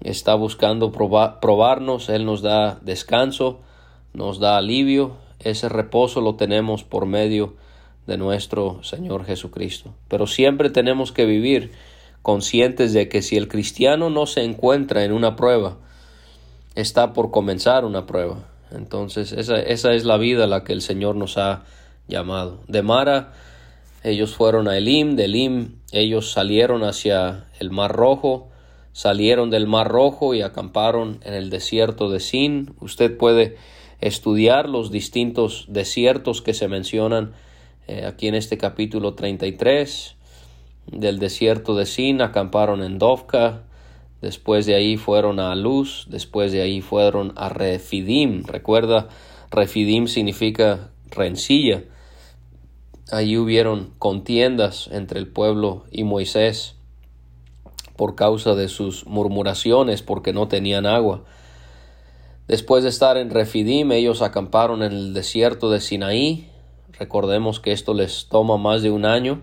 está 0.00 0.34
buscando 0.34 0.90
probarnos, 0.90 2.08
Él 2.08 2.24
nos 2.24 2.40
da 2.40 2.78
descanso, 2.82 3.60
nos 4.14 4.38
da 4.38 4.56
alivio, 4.56 5.16
ese 5.40 5.68
reposo 5.68 6.20
lo 6.20 6.36
tenemos 6.36 6.82
por 6.82 7.06
medio 7.06 7.54
de 8.06 8.16
nuestro 8.16 8.82
Señor 8.82 9.24
Jesucristo. 9.24 9.92
Pero 10.08 10.26
siempre 10.26 10.70
tenemos 10.70 11.12
que 11.12 11.26
vivir 11.26 11.72
conscientes 12.22 12.92
de 12.92 13.08
que 13.08 13.22
si 13.22 13.36
el 13.36 13.48
cristiano 13.48 14.10
no 14.10 14.26
se 14.26 14.42
encuentra 14.42 15.04
en 15.04 15.12
una 15.12 15.36
prueba, 15.36 15.78
está 16.74 17.12
por 17.12 17.30
comenzar 17.30 17.84
una 17.84 18.06
prueba. 18.06 18.48
Entonces 18.70 19.32
esa, 19.32 19.56
esa 19.56 19.94
es 19.94 20.04
la 20.04 20.18
vida 20.18 20.44
a 20.44 20.48
la 20.48 20.64
que 20.64 20.72
el 20.72 20.82
Señor 20.82 21.16
nos 21.16 21.38
ha 21.38 21.64
llamado. 22.06 22.60
De 22.68 22.82
Mara, 22.82 23.32
ellos 24.04 24.34
fueron 24.34 24.68
a 24.68 24.76
Elim, 24.76 25.16
de 25.16 25.24
Elim 25.24 25.78
ellos 25.92 26.32
salieron 26.32 26.84
hacia 26.84 27.46
el 27.60 27.70
Mar 27.70 27.92
Rojo, 27.92 28.48
salieron 28.92 29.48
del 29.50 29.66
Mar 29.66 29.88
Rojo 29.88 30.34
y 30.34 30.42
acamparon 30.42 31.20
en 31.24 31.34
el 31.34 31.50
desierto 31.50 32.10
de 32.10 32.20
Sin. 32.20 32.74
Usted 32.80 33.16
puede 33.16 33.56
estudiar 34.00 34.68
los 34.68 34.90
distintos 34.90 35.64
desiertos 35.68 36.42
que 36.42 36.52
se 36.52 36.68
mencionan 36.68 37.32
eh, 37.86 38.04
aquí 38.04 38.28
en 38.28 38.34
este 38.34 38.58
capítulo 38.58 39.14
33. 39.14 40.16
Del 40.90 41.18
desierto 41.18 41.76
de 41.76 41.86
Sin 41.86 42.22
acamparon 42.22 42.82
en 42.82 42.98
Dovka, 42.98 43.62
después 44.22 44.66
de 44.66 44.74
ahí 44.74 44.96
fueron 44.96 45.38
a 45.38 45.54
Luz, 45.54 46.06
después 46.08 46.50
de 46.50 46.62
ahí 46.62 46.80
fueron 46.80 47.32
a 47.36 47.48
Refidim. 47.48 48.44
Recuerda, 48.44 49.08
Refidim 49.50 50.06
significa 50.06 50.90
rencilla. 51.10 51.84
Allí 53.10 53.36
hubieron 53.36 53.92
contiendas 53.98 54.88
entre 54.92 55.18
el 55.18 55.28
pueblo 55.28 55.84
y 55.90 56.04
Moisés 56.04 56.76
por 57.96 58.14
causa 58.14 58.54
de 58.54 58.68
sus 58.68 59.06
murmuraciones 59.06 60.02
porque 60.02 60.32
no 60.32 60.48
tenían 60.48 60.86
agua. 60.86 61.24
Después 62.46 62.82
de 62.82 62.88
estar 62.88 63.18
en 63.18 63.28
Refidim, 63.28 63.92
ellos 63.92 64.22
acamparon 64.22 64.82
en 64.82 64.92
el 64.92 65.12
desierto 65.12 65.70
de 65.70 65.80
Sinaí. 65.80 66.48
Recordemos 66.98 67.60
que 67.60 67.72
esto 67.72 67.92
les 67.94 68.28
toma 68.28 68.56
más 68.56 68.82
de 68.82 68.90
un 68.90 69.04
año, 69.04 69.42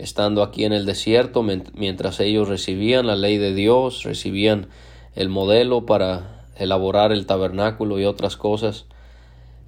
estando 0.00 0.42
aquí 0.42 0.64
en 0.64 0.72
el 0.72 0.86
desierto, 0.86 1.42
mientras 1.42 2.20
ellos 2.20 2.48
recibían 2.48 3.06
la 3.06 3.16
ley 3.16 3.38
de 3.38 3.54
Dios, 3.54 4.02
recibían 4.02 4.68
el 5.14 5.28
modelo 5.28 5.86
para 5.86 6.46
elaborar 6.56 7.12
el 7.12 7.26
tabernáculo 7.26 7.98
y 8.00 8.04
otras 8.04 8.36
cosas. 8.36 8.86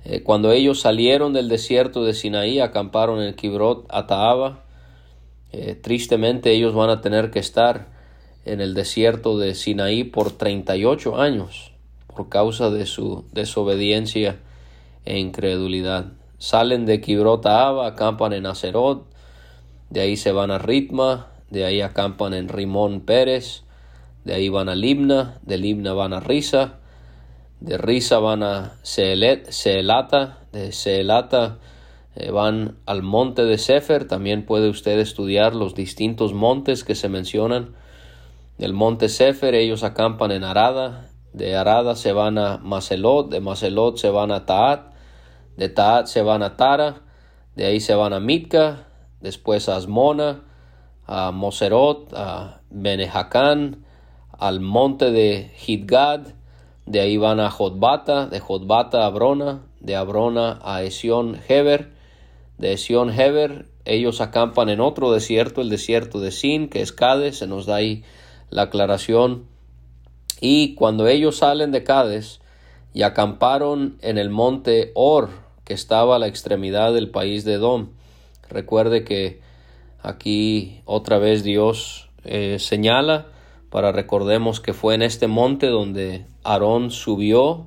Eh, 0.04 0.22
cuando 0.22 0.52
ellos 0.52 0.80
salieron 0.80 1.32
del 1.32 1.48
desierto 1.48 2.04
de 2.04 2.14
Sinaí, 2.14 2.60
acamparon 2.60 3.20
en 3.20 3.28
el 3.28 3.34
Kibrot. 3.34 3.86
Eh, 5.52 5.74
tristemente 5.74 6.52
ellos 6.52 6.74
van 6.74 6.90
a 6.90 7.00
tener 7.00 7.30
que 7.30 7.38
estar 7.38 7.88
en 8.44 8.60
el 8.60 8.74
desierto 8.74 9.38
de 9.38 9.54
Sinaí 9.54 10.04
por 10.04 10.32
38 10.32 11.20
años 11.20 11.72
por 12.14 12.28
causa 12.28 12.70
de 12.70 12.86
su 12.86 13.24
desobediencia 13.32 14.36
e 15.04 15.18
incredulidad. 15.18 16.12
Salen 16.38 16.86
de 16.86 17.00
Kibrot 17.00 17.46
acampan 17.46 18.32
en 18.32 18.46
Acerot, 18.46 19.06
de 19.92 20.00
ahí 20.00 20.16
se 20.16 20.32
van 20.32 20.50
a 20.50 20.56
Ritma, 20.56 21.26
de 21.50 21.66
ahí 21.66 21.82
acampan 21.82 22.32
en 22.32 22.48
Rimón 22.48 23.02
Pérez, 23.02 23.64
de 24.24 24.32
ahí 24.32 24.48
van 24.48 24.70
a 24.70 24.74
Libna, 24.74 25.38
de 25.42 25.58
Libna 25.58 25.92
van 25.92 26.14
a 26.14 26.20
Risa, 26.20 26.78
de 27.60 27.76
Risa 27.76 28.18
van 28.18 28.42
a 28.42 28.78
Seelata, 28.82 30.38
de 30.50 30.72
Seelata 30.72 31.58
eh, 32.16 32.30
van 32.30 32.78
al 32.86 33.02
monte 33.02 33.44
de 33.44 33.58
Sefer, 33.58 34.08
también 34.08 34.46
puede 34.46 34.70
usted 34.70 34.98
estudiar 34.98 35.54
los 35.54 35.74
distintos 35.74 36.32
montes 36.32 36.84
que 36.84 36.94
se 36.94 37.10
mencionan. 37.10 37.74
Del 38.56 38.72
monte 38.72 39.10
Sefer 39.10 39.54
ellos 39.54 39.84
acampan 39.84 40.30
en 40.30 40.42
Arada, 40.42 41.10
de 41.34 41.54
Arada 41.54 41.96
se 41.96 42.12
van 42.12 42.38
a 42.38 42.56
Macelot, 42.56 43.30
de 43.30 43.40
Macelot 43.40 43.98
se 43.98 44.08
van 44.08 44.32
a 44.32 44.46
Taat, 44.46 44.90
de 45.58 45.68
Taat 45.68 46.06
se 46.06 46.22
van 46.22 46.42
a 46.42 46.56
Tara, 46.56 47.02
de 47.56 47.66
ahí 47.66 47.78
se 47.78 47.94
van 47.94 48.14
a 48.14 48.20
Mitka, 48.20 48.86
después 49.22 49.68
a 49.68 49.76
Asmona, 49.76 50.42
a 51.06 51.30
Moserot, 51.30 52.12
a 52.14 52.60
Benejacán, 52.70 53.84
al 54.30 54.60
monte 54.60 55.10
de 55.10 55.50
Hidgad, 55.66 56.20
de 56.84 57.00
ahí 57.00 57.16
van 57.16 57.40
a 57.40 57.50
Jotbata, 57.50 58.26
de 58.26 58.40
Jotbata 58.40 59.02
a 59.02 59.06
Abrona, 59.06 59.62
de 59.80 59.96
Abrona 59.96 60.58
a 60.62 60.82
Esión 60.82 61.38
Heber, 61.48 61.92
de 62.58 62.72
Esión 62.72 63.10
Heber 63.10 63.72
ellos 63.84 64.20
acampan 64.20 64.68
en 64.68 64.80
otro 64.80 65.12
desierto, 65.12 65.60
el 65.60 65.68
desierto 65.68 66.20
de 66.20 66.30
Sin, 66.30 66.68
que 66.68 66.82
es 66.82 66.92
Cades, 66.92 67.38
se 67.38 67.46
nos 67.46 67.66
da 67.66 67.76
ahí 67.76 68.04
la 68.50 68.62
aclaración. 68.62 69.46
Y 70.40 70.74
cuando 70.74 71.08
ellos 71.08 71.38
salen 71.38 71.72
de 71.72 71.82
Cades 71.82 72.40
y 72.94 73.02
acamparon 73.02 73.98
en 74.00 74.18
el 74.18 74.30
monte 74.30 74.92
Or, 74.94 75.30
que 75.64 75.74
estaba 75.74 76.16
a 76.16 76.18
la 76.18 76.28
extremidad 76.28 76.92
del 76.92 77.10
país 77.10 77.44
de 77.44 77.54
Edom, 77.54 77.90
recuerde 78.52 79.04
que 79.04 79.40
aquí 80.02 80.80
otra 80.84 81.18
vez 81.18 81.42
Dios 81.42 82.08
eh, 82.24 82.58
señala 82.58 83.26
para 83.70 83.90
recordemos 83.90 84.60
que 84.60 84.74
fue 84.74 84.94
en 84.94 85.02
este 85.02 85.26
monte 85.26 85.66
donde 85.68 86.26
Aarón 86.44 86.90
subió 86.90 87.66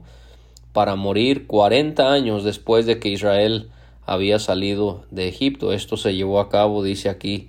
para 0.71 0.95
morir 0.95 1.47
40 1.47 2.11
años 2.11 2.43
después 2.43 2.85
de 2.85 2.99
que 2.99 3.09
Israel 3.09 3.69
había 4.05 4.39
salido 4.39 5.05
de 5.09 5.27
Egipto. 5.27 5.73
Esto 5.73 5.97
se 5.97 6.13
llevó 6.13 6.39
a 6.39 6.49
cabo, 6.49 6.83
dice 6.83 7.09
aquí, 7.09 7.47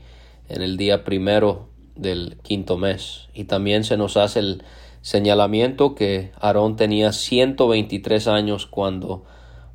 en 0.49 0.63
el 0.63 0.77
día 0.77 1.05
primero 1.05 1.69
del 1.97 2.39
quinto 2.43 2.79
mes. 2.79 3.29
Y 3.35 3.45
también 3.45 3.85
se 3.85 3.97
nos 3.97 4.17
hace 4.17 4.39
el 4.39 4.63
señalamiento 5.03 5.95
que 5.95 6.31
Aarón 6.41 6.77
tenía 6.77 7.13
123 7.13 8.29
años 8.29 8.67
cuando 8.67 9.25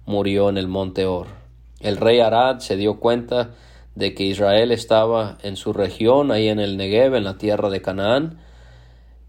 murió 0.05 0.49
en 0.49 0.57
el 0.57 0.67
monte 0.67 1.05
Or. 1.05 1.40
El 1.81 1.97
rey 1.97 2.19
Arad 2.19 2.59
se 2.59 2.77
dio 2.77 2.99
cuenta 2.99 3.51
de 3.95 4.13
que 4.13 4.23
Israel 4.23 4.71
estaba 4.71 5.37
en 5.43 5.55
su 5.55 5.73
región, 5.73 6.31
ahí 6.31 6.47
en 6.47 6.59
el 6.59 6.77
Negev, 6.77 7.15
en 7.15 7.23
la 7.23 7.37
tierra 7.37 7.69
de 7.69 7.81
Canaán, 7.81 8.39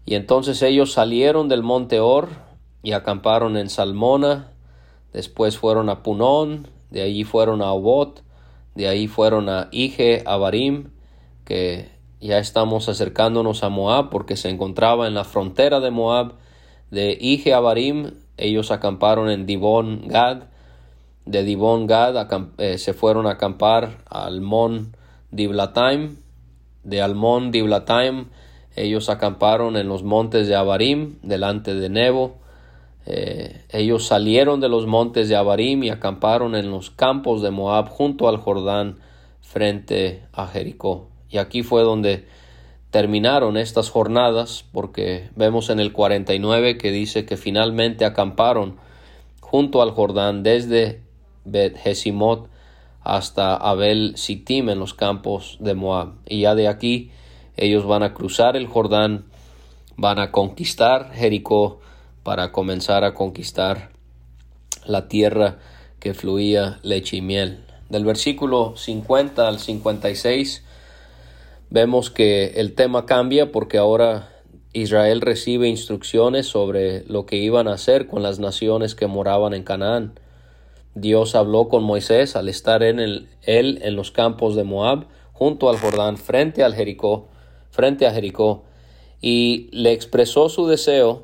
y 0.05 0.15
entonces 0.15 0.61
ellos 0.61 0.91
salieron 0.91 1.49
del 1.49 1.63
monte 1.63 1.99
Or 1.99 2.29
y 2.81 2.91
acamparon 2.91 3.57
en 3.57 3.69
Salmona, 3.69 4.51
después 5.13 5.57
fueron 5.57 5.89
a 5.89 6.03
Punón, 6.03 6.67
de 6.91 7.01
allí 7.01 7.23
fueron 7.23 7.61
a 7.61 7.71
Obot, 7.71 8.23
de 8.75 8.87
ahí 8.87 9.07
fueron 9.07 9.49
a 9.49 9.69
Ije, 9.71 10.23
Abarim, 10.25 10.91
que 11.45 11.89
ya 12.19 12.37
estamos 12.39 12.89
acercándonos 12.89 13.63
a 13.63 13.69
Moab 13.69 14.09
porque 14.09 14.37
se 14.37 14.49
encontraba 14.49 15.07
en 15.07 15.13
la 15.13 15.23
frontera 15.23 15.79
de 15.79 15.91
Moab. 15.91 16.33
De 16.89 17.17
Ije, 17.19 17.53
Abarim, 17.53 18.11
ellos 18.37 18.71
acamparon 18.71 19.29
en 19.29 19.45
Dibón 19.45 20.07
Gad, 20.07 20.43
de 21.25 21.43
Dibón 21.43 21.87
Gad 21.87 22.27
eh, 22.57 22.77
se 22.77 22.93
fueron 22.93 23.27
a 23.27 23.31
acampar 23.31 24.03
a 24.09 24.25
Almón 24.25 24.95
Diblataim, 25.31 26.17
de 26.83 27.01
Almón 27.01 27.51
Diblataim 27.51 28.25
ellos 28.75 29.09
acamparon 29.09 29.77
en 29.77 29.87
los 29.87 30.03
montes 30.03 30.47
de 30.47 30.55
Abarim, 30.55 31.17
delante 31.21 31.75
de 31.75 31.89
Nebo. 31.89 32.37
Eh, 33.05 33.61
ellos 33.69 34.07
salieron 34.07 34.61
de 34.61 34.69
los 34.69 34.87
montes 34.87 35.29
de 35.29 35.35
Abarim 35.35 35.83
y 35.83 35.89
acamparon 35.89 36.55
en 36.55 36.71
los 36.71 36.89
campos 36.89 37.41
de 37.41 37.51
Moab 37.51 37.89
junto 37.89 38.27
al 38.27 38.37
Jordán 38.37 38.97
frente 39.41 40.23
a 40.33 40.47
Jericó. 40.47 41.09
Y 41.29 41.37
aquí 41.37 41.61
fue 41.61 41.83
donde 41.83 42.25
terminaron 42.89 43.57
estas 43.57 43.89
jornadas 43.89 44.65
porque 44.71 45.29
vemos 45.35 45.69
en 45.69 45.79
el 45.79 45.93
49 45.93 46.77
que 46.77 46.91
dice 46.91 47.25
que 47.25 47.37
finalmente 47.37 48.05
acamparon 48.05 48.77
junto 49.39 49.81
al 49.81 49.91
Jordán 49.91 50.41
desde 50.41 51.02
Bet 51.45 51.77
hasta 53.03 53.55
Abel 53.55 54.13
Sittim 54.15 54.69
en 54.69 54.79
los 54.79 54.93
campos 54.93 55.57
de 55.59 55.73
Moab. 55.73 56.13
Y 56.25 56.41
ya 56.41 56.55
de 56.55 56.67
aquí 56.67 57.11
ellos 57.57 57.85
van 57.85 58.03
a 58.03 58.13
cruzar 58.13 58.55
el 58.55 58.67
Jordán, 58.67 59.25
van 59.97 60.19
a 60.19 60.31
conquistar 60.31 61.11
Jericó 61.13 61.79
para 62.23 62.51
comenzar 62.51 63.03
a 63.03 63.13
conquistar 63.13 63.91
la 64.85 65.07
tierra 65.07 65.59
que 65.99 66.13
fluía 66.13 66.79
leche 66.83 67.17
y 67.17 67.21
miel. 67.21 67.63
Del 67.89 68.05
versículo 68.05 68.75
50 68.75 69.47
al 69.47 69.59
56 69.59 70.63
vemos 71.69 72.09
que 72.09 72.53
el 72.55 72.73
tema 72.73 73.05
cambia 73.05 73.51
porque 73.51 73.77
ahora 73.77 74.29
Israel 74.73 75.21
recibe 75.21 75.67
instrucciones 75.67 76.47
sobre 76.47 77.03
lo 77.05 77.25
que 77.25 77.37
iban 77.37 77.67
a 77.67 77.73
hacer 77.73 78.07
con 78.07 78.23
las 78.23 78.39
naciones 78.39 78.95
que 78.95 79.07
moraban 79.07 79.53
en 79.53 79.63
Canaán. 79.63 80.19
Dios 80.95 81.35
habló 81.35 81.69
con 81.69 81.83
Moisés 81.83 82.35
al 82.35 82.49
estar 82.49 82.83
en 82.83 82.99
él 82.99 83.29
en 83.41 83.95
los 83.95 84.11
campos 84.11 84.55
de 84.55 84.63
Moab, 84.63 85.07
junto 85.31 85.69
al 85.69 85.79
Jordán, 85.79 86.17
frente 86.17 86.63
al 86.63 86.75
Jericó, 86.75 87.27
frente 87.71 88.05
a 88.05 88.13
Jericó, 88.13 88.63
y 89.21 89.69
le 89.71 89.91
expresó 89.91 90.49
su 90.49 90.67
deseo 90.67 91.23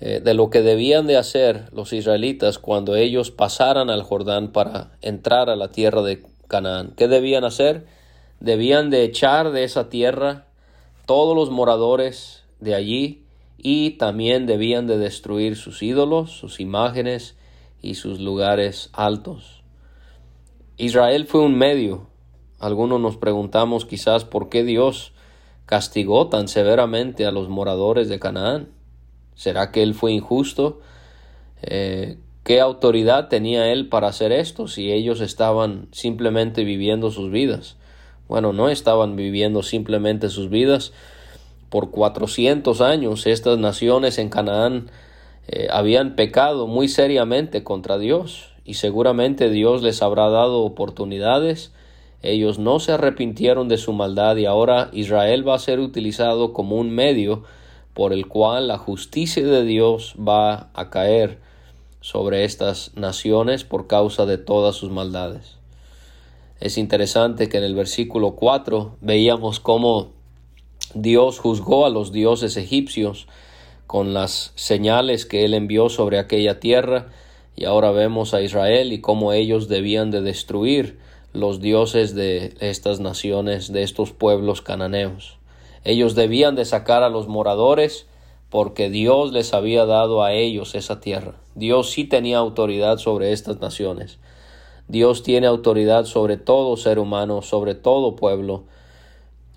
eh, 0.00 0.20
de 0.22 0.34
lo 0.34 0.50
que 0.50 0.60
debían 0.60 1.06
de 1.06 1.16
hacer 1.16 1.68
los 1.72 1.92
israelitas 1.92 2.58
cuando 2.58 2.96
ellos 2.96 3.30
pasaran 3.30 3.88
al 3.88 4.02
Jordán 4.02 4.52
para 4.52 4.90
entrar 5.00 5.48
a 5.48 5.56
la 5.56 5.68
tierra 5.68 6.02
de 6.02 6.22
Canaán. 6.48 6.92
¿Qué 6.96 7.08
debían 7.08 7.44
hacer? 7.44 7.86
Debían 8.40 8.90
de 8.90 9.04
echar 9.04 9.52
de 9.52 9.64
esa 9.64 9.88
tierra 9.88 10.46
todos 11.06 11.34
los 11.34 11.50
moradores 11.50 12.42
de 12.60 12.74
allí 12.74 13.24
y 13.56 13.92
también 13.92 14.44
debían 14.44 14.86
de 14.86 14.98
destruir 14.98 15.56
sus 15.56 15.82
ídolos, 15.82 16.30
sus 16.32 16.60
imágenes 16.60 17.35
y 17.86 17.94
sus 17.94 18.20
lugares 18.20 18.90
altos. 18.92 19.62
Israel 20.76 21.26
fue 21.26 21.40
un 21.40 21.56
medio. 21.56 22.08
Algunos 22.58 23.00
nos 23.00 23.16
preguntamos 23.16 23.86
quizás 23.86 24.24
por 24.24 24.48
qué 24.48 24.64
Dios 24.64 25.12
castigó 25.64 26.28
tan 26.28 26.48
severamente 26.48 27.26
a 27.26 27.30
los 27.30 27.48
moradores 27.48 28.08
de 28.08 28.18
Canaán. 28.18 28.70
¿Será 29.34 29.70
que 29.70 29.82
él 29.82 29.94
fue 29.94 30.12
injusto? 30.12 30.80
Eh, 31.62 32.18
¿Qué 32.44 32.60
autoridad 32.60 33.28
tenía 33.28 33.72
él 33.72 33.88
para 33.88 34.08
hacer 34.08 34.32
esto 34.32 34.68
si 34.68 34.92
ellos 34.92 35.20
estaban 35.20 35.88
simplemente 35.92 36.64
viviendo 36.64 37.10
sus 37.10 37.30
vidas? 37.30 37.76
Bueno, 38.28 38.52
no 38.52 38.68
estaban 38.68 39.16
viviendo 39.16 39.62
simplemente 39.62 40.28
sus 40.28 40.48
vidas. 40.48 40.92
Por 41.70 41.90
cuatrocientos 41.90 42.80
años 42.80 43.26
estas 43.26 43.58
naciones 43.58 44.18
en 44.18 44.28
Canaán 44.28 44.90
eh, 45.48 45.68
habían 45.70 46.16
pecado 46.16 46.66
muy 46.66 46.88
seriamente 46.88 47.62
contra 47.62 47.98
Dios 47.98 48.50
y 48.64 48.74
seguramente 48.74 49.48
Dios 49.50 49.82
les 49.82 50.02
habrá 50.02 50.28
dado 50.28 50.62
oportunidades. 50.62 51.72
Ellos 52.22 52.58
no 52.58 52.80
se 52.80 52.92
arrepintieron 52.92 53.68
de 53.68 53.76
su 53.76 53.92
maldad 53.92 54.36
y 54.36 54.46
ahora 54.46 54.90
Israel 54.92 55.46
va 55.46 55.54
a 55.54 55.60
ser 55.60 55.78
utilizado 55.78 56.52
como 56.52 56.76
un 56.76 56.90
medio 56.90 57.44
por 57.94 58.12
el 58.12 58.26
cual 58.26 58.68
la 58.68 58.78
justicia 58.78 59.44
de 59.44 59.64
Dios 59.64 60.14
va 60.16 60.70
a 60.74 60.90
caer 60.90 61.38
sobre 62.00 62.44
estas 62.44 62.92
naciones 62.96 63.64
por 63.64 63.86
causa 63.86 64.26
de 64.26 64.38
todas 64.38 64.74
sus 64.74 64.90
maldades. 64.90 65.56
Es 66.60 66.78
interesante 66.78 67.48
que 67.48 67.58
en 67.58 67.64
el 67.64 67.74
versículo 67.74 68.32
4 68.32 68.96
veíamos 69.00 69.60
cómo 69.60 70.10
Dios 70.94 71.38
juzgó 71.38 71.86
a 71.86 71.90
los 71.90 72.12
dioses 72.12 72.56
egipcios 72.56 73.28
con 73.86 74.14
las 74.14 74.52
señales 74.54 75.26
que 75.26 75.44
él 75.44 75.54
envió 75.54 75.88
sobre 75.88 76.18
aquella 76.18 76.60
tierra 76.60 77.08
y 77.56 77.64
ahora 77.64 77.90
vemos 77.90 78.34
a 78.34 78.42
Israel 78.42 78.92
y 78.92 79.00
cómo 79.00 79.32
ellos 79.32 79.68
debían 79.68 80.10
de 80.10 80.20
destruir 80.20 80.98
los 81.32 81.60
dioses 81.60 82.14
de 82.14 82.54
estas 82.60 83.00
naciones, 83.00 83.72
de 83.72 83.82
estos 83.82 84.12
pueblos 84.12 84.62
cananeos. 84.62 85.38
Ellos 85.84 86.14
debían 86.14 86.56
de 86.56 86.64
sacar 86.64 87.02
a 87.02 87.08
los 87.08 87.28
moradores 87.28 88.06
porque 88.50 88.90
Dios 88.90 89.32
les 89.32 89.54
había 89.54 89.86
dado 89.86 90.22
a 90.22 90.32
ellos 90.32 90.74
esa 90.74 91.00
tierra. 91.00 91.34
Dios 91.54 91.90
sí 91.90 92.04
tenía 92.04 92.38
autoridad 92.38 92.98
sobre 92.98 93.32
estas 93.32 93.60
naciones. 93.60 94.18
Dios 94.88 95.22
tiene 95.22 95.46
autoridad 95.46 96.04
sobre 96.04 96.36
todo 96.36 96.76
ser 96.76 96.98
humano, 96.98 97.42
sobre 97.42 97.74
todo 97.74 98.16
pueblo. 98.16 98.64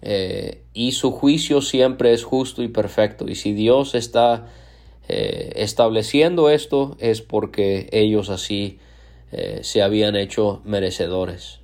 Eh, 0.02 0.64
y 0.74 0.94
su 0.94 1.12
juicio 1.12 1.62
siempre 1.62 2.14
es 2.14 2.24
justo 2.24 2.64
y 2.64 2.68
perfecto. 2.68 3.28
Y 3.28 3.36
si 3.36 3.54
Dios 3.54 3.96
está 3.96 4.48
eh, 5.08 5.54
estableciendo 5.56 6.50
esto 6.50 6.96
es 7.00 7.22
porque 7.22 7.90
ellos 7.92 8.30
así 8.30 8.78
eh, 9.32 9.60
se 9.64 9.82
habían 9.82 10.16
hecho 10.16 10.62
merecedores. 10.64 11.60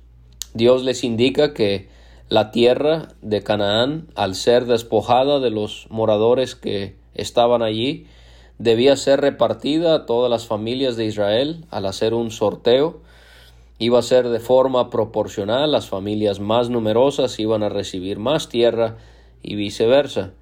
Dios 0.52 0.84
les 0.84 1.04
indica 1.04 1.54
que 1.54 1.88
la 2.28 2.50
tierra 2.50 3.08
de 3.22 3.42
Canaán, 3.42 4.08
al 4.16 4.34
ser 4.34 4.66
despojada 4.66 5.38
de 5.38 5.50
los 5.50 5.86
moradores 5.90 6.56
que 6.56 6.96
estaban 7.14 7.62
allí, 7.62 8.06
debía 8.58 8.96
ser 8.96 9.20
repartida 9.20 9.94
a 9.94 10.06
todas 10.06 10.30
las 10.30 10.46
familias 10.46 10.96
de 10.96 11.04
Israel 11.04 11.64
al 11.70 11.86
hacer 11.86 12.14
un 12.14 12.30
sorteo. 12.30 13.00
Iba 13.78 13.98
a 13.98 14.02
ser 14.02 14.28
de 14.28 14.40
forma 14.40 14.90
proporcional, 14.90 15.72
las 15.72 15.88
familias 15.88 16.40
más 16.40 16.70
numerosas 16.70 17.38
iban 17.38 17.62
a 17.62 17.68
recibir 17.68 18.18
más 18.18 18.48
tierra 18.48 18.96
y 19.42 19.54
viceversa. 19.54 20.32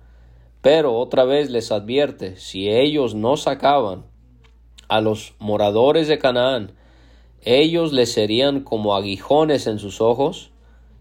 Pero 0.61 0.95
otra 0.97 1.25
vez 1.25 1.51
les 1.51 1.73
advierte, 1.73 2.37
si 2.37 2.71
ellos 2.71 3.15
no 3.15 3.37
sacaban 3.37 4.05
a 4.89 5.01
los 5.01 5.35
moradores 5.39 6.09
de 6.09 6.19
Canaán, 6.19 6.73
ellos 7.43 7.93
les 7.93 8.13
serían 8.13 8.61
como 8.61 8.95
aguijones 8.95 9.67
en 9.67 9.79
sus 9.79 10.01
ojos, 10.01 10.53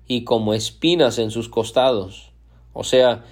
y 0.08 0.24
como 0.24 0.54
espinas 0.54 1.18
en 1.18 1.32
sus 1.32 1.50
costados. 1.50 2.32
O 2.74 2.84
sea, 2.84 3.24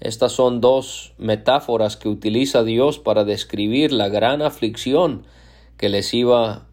estas 0.00 0.32
son 0.32 0.60
dos 0.60 1.14
metáforas 1.18 1.96
que 1.96 2.08
utiliza 2.08 2.64
Dios 2.64 2.98
para 2.98 3.24
describir 3.24 3.92
la 3.92 4.08
gran 4.08 4.42
aflicción 4.42 5.24
que 5.76 5.88
les 5.88 6.12
iba, 6.14 6.66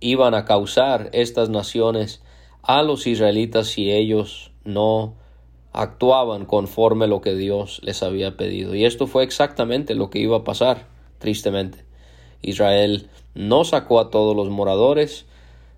iban 0.00 0.34
a 0.34 0.44
causar 0.44 1.10
estas 1.12 1.48
naciones 1.48 2.22
a 2.62 2.82
los 2.82 3.06
israelitas 3.06 3.68
si 3.68 3.90
ellos 3.90 4.52
no 4.64 5.14
actuaban 5.72 6.44
conforme 6.44 7.06
lo 7.06 7.20
que 7.20 7.34
Dios 7.34 7.80
les 7.82 8.02
había 8.02 8.36
pedido. 8.36 8.74
Y 8.74 8.84
esto 8.84 9.06
fue 9.06 9.24
exactamente 9.24 9.94
lo 9.94 10.10
que 10.10 10.18
iba 10.18 10.38
a 10.38 10.44
pasar, 10.44 10.86
tristemente. 11.18 11.84
Israel 12.42 13.08
no 13.34 13.64
sacó 13.64 14.00
a 14.00 14.10
todos 14.10 14.34
los 14.34 14.48
moradores, 14.48 15.26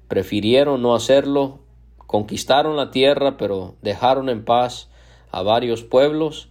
prefirieron 0.08 0.82
no 0.82 0.94
hacerlo 0.94 1.60
conquistaron 2.10 2.74
la 2.74 2.90
tierra, 2.90 3.36
pero 3.36 3.76
dejaron 3.82 4.30
en 4.30 4.44
paz 4.44 4.88
a 5.30 5.42
varios 5.42 5.84
pueblos. 5.84 6.48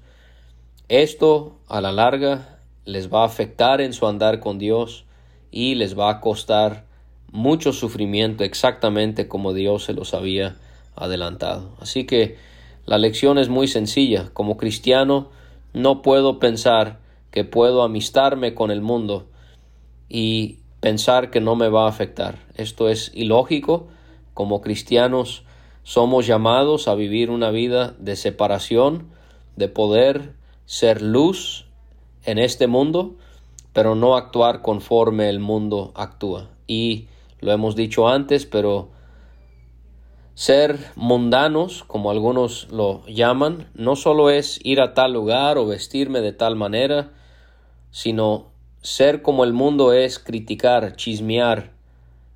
Esto 0.88 1.58
a 1.67 1.82
la 1.82 1.91
larga 1.91 2.62
les 2.86 3.13
va 3.13 3.23
a 3.23 3.25
afectar 3.25 3.82
en 3.82 3.91
su 3.91 4.08
andar 4.08 4.39
con 4.39 4.58
Dios 4.58 5.03
y 5.51 5.75
les 5.75 5.99
va 5.99 6.12
a 6.12 6.21
costar 6.21 6.86
mucho 7.32 7.74
sufrimiento 7.74 8.44
exactamente 8.44 9.28
como 9.28 9.54
Dios 9.54 9.86
se 9.86 9.94
los 9.94 10.13
había 10.13 10.58
adelantado. 10.96 11.76
Así 11.80 12.06
que 12.06 12.38
la 12.86 12.98
lección 12.98 13.38
es 13.38 13.50
muy 13.50 13.68
sencilla. 13.68 14.30
Como 14.34 14.58
cristiano 14.58 15.30
no 15.74 16.02
puedo 16.02 16.39
pensar 16.39 17.00
que 17.32 17.44
puedo 17.44 17.84
amistarme 17.84 18.56
con 18.56 18.72
el 18.72 18.82
mundo 18.82 19.28
y 20.08 20.60
pensar 20.80 21.30
que 21.30 21.42
no 21.42 21.56
me 21.56 21.70
va 21.70 21.86
a 21.86 21.89
afectar. 21.89 22.39
Esto 22.56 22.89
es 22.89 23.12
ilógico. 23.13 23.88
Como 24.34 24.62
cristianos 24.62 25.44
somos 25.84 26.26
llamados 26.26 26.88
a 26.88 26.96
vivir 26.96 27.30
una 27.30 27.52
vida 27.52 27.96
de 28.00 28.15
separación, 28.15 29.10
de 29.56 29.68
poder 29.68 30.34
ser 30.65 31.02
luz 31.02 31.65
en 32.26 32.38
este 32.38 32.68
mundo, 32.68 33.15
pero 33.74 33.96
no 33.96 34.15
actuar 34.15 34.62
conforme 34.62 35.30
el 35.30 35.39
mundo 35.39 35.92
actúa. 35.96 36.50
Y 36.68 37.08
lo 37.41 37.52
hemos 37.52 37.75
dicho 37.75 38.08
antes, 38.08 38.45
pero 38.45 38.89
ser 40.34 40.80
mundanos, 40.95 41.84
como 41.84 42.12
algunos 42.12 42.67
lo 42.71 43.06
llaman, 43.08 43.67
no 43.73 43.95
solo 43.95 44.30
es 44.30 44.60
ir 44.63 44.82
a 44.82 44.93
tal 44.93 45.13
lugar 45.13 45.58
o 45.58 45.65
vestirme 45.65 46.21
de 46.21 46.34
tal 46.34 46.56
manera, 46.56 47.12
sino 47.91 48.52
ser 48.82 49.21
como 49.21 49.43
el 49.43 49.54
mundo 49.54 49.93
es 49.93 50.19
criticar, 50.19 50.95
chismear, 50.95 51.73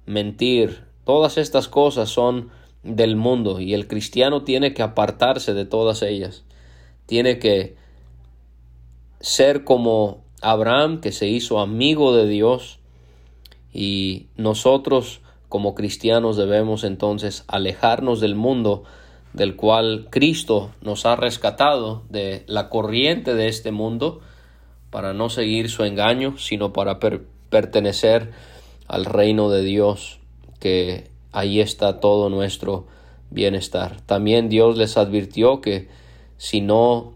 mentir. 0.05 0.83
Todas 1.05 1.37
estas 1.37 1.67
cosas 1.67 2.09
son 2.09 2.49
del 2.83 3.15
mundo 3.15 3.59
y 3.59 3.73
el 3.73 3.87
cristiano 3.87 4.43
tiene 4.43 4.73
que 4.73 4.83
apartarse 4.83 5.53
de 5.53 5.65
todas 5.65 6.01
ellas. 6.01 6.43
Tiene 7.05 7.39
que 7.39 7.77
ser 9.21 9.63
como 9.63 10.23
Abraham 10.41 10.99
que 10.99 11.11
se 11.11 11.27
hizo 11.27 11.59
amigo 11.59 12.15
de 12.15 12.27
Dios 12.27 12.79
y 13.73 14.27
nosotros 14.37 15.21
como 15.49 15.75
cristianos 15.75 16.37
debemos 16.37 16.83
entonces 16.83 17.43
alejarnos 17.47 18.19
del 18.19 18.35
mundo 18.35 18.83
del 19.33 19.55
cual 19.55 20.07
Cristo 20.09 20.71
nos 20.81 21.05
ha 21.05 21.15
rescatado 21.15 22.03
de 22.09 22.43
la 22.47 22.69
corriente 22.69 23.33
de 23.33 23.47
este 23.47 23.71
mundo 23.71 24.21
para 24.91 25.13
no 25.13 25.29
seguir 25.29 25.69
su 25.69 25.83
engaño, 25.83 26.37
sino 26.37 26.71
para 26.71 26.99
pertenecer 27.49 28.31
al 28.87 29.05
reino 29.05 29.49
de 29.49 29.63
Dios 29.63 30.19
que 30.59 31.09
ahí 31.31 31.59
está 31.59 31.99
todo 31.99 32.29
nuestro 32.29 32.85
bienestar. 33.31 34.01
También 34.01 34.49
Dios 34.49 34.77
les 34.77 34.97
advirtió 34.97 35.61
que 35.61 35.89
si 36.37 36.61
no 36.61 37.13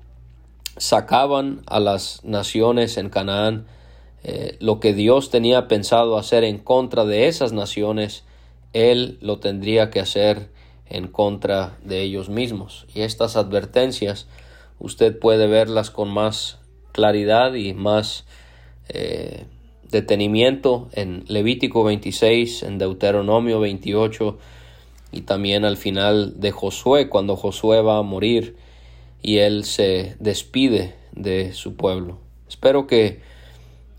sacaban 0.78 1.62
a 1.68 1.80
las 1.80 2.24
naciones 2.24 2.98
en 2.98 3.10
Canaán, 3.10 3.68
eh, 4.24 4.58
lo 4.60 4.80
que 4.80 4.94
Dios 4.94 5.30
tenía 5.30 5.68
pensado 5.68 6.18
hacer 6.18 6.44
en 6.44 6.58
contra 6.58 7.06
de 7.06 7.28
esas 7.28 7.54
naciones, 7.54 8.24
Él 8.74 9.18
lo 9.22 9.40
tendría 9.40 9.90
que 9.90 10.00
hacer 10.00 10.50
en 10.90 11.08
contra 11.08 11.78
de 11.84 12.02
ellos 12.02 12.30
mismos. 12.30 12.86
Y 12.94 13.02
estas 13.02 13.36
advertencias 13.36 14.28
usted 14.80 15.18
puede 15.18 15.48
verlas 15.48 15.92
con 15.92 16.10
más 16.10 16.60
claridad 16.92 17.54
y 17.54 17.74
más 17.74 18.26
eh, 18.90 19.46
detenimiento 19.90 20.90
en 20.94 21.24
Levítico 21.28 21.84
26, 21.84 22.64
en 22.64 22.78
Deuteronomio 22.78 23.60
28 23.60 24.38
y 25.12 25.22
también 25.22 25.64
al 25.66 25.78
final 25.78 26.40
de 26.40 26.52
Josué, 26.52 27.10
cuando 27.10 27.36
Josué 27.36 27.82
va 27.82 27.98
a 27.98 28.04
morir 28.04 28.58
y 29.22 29.38
él 29.38 29.64
se 29.64 30.16
despide 30.20 30.96
de 31.14 31.54
su 31.54 31.76
pueblo. 31.76 32.20
Espero 32.48 32.88
que 32.88 33.22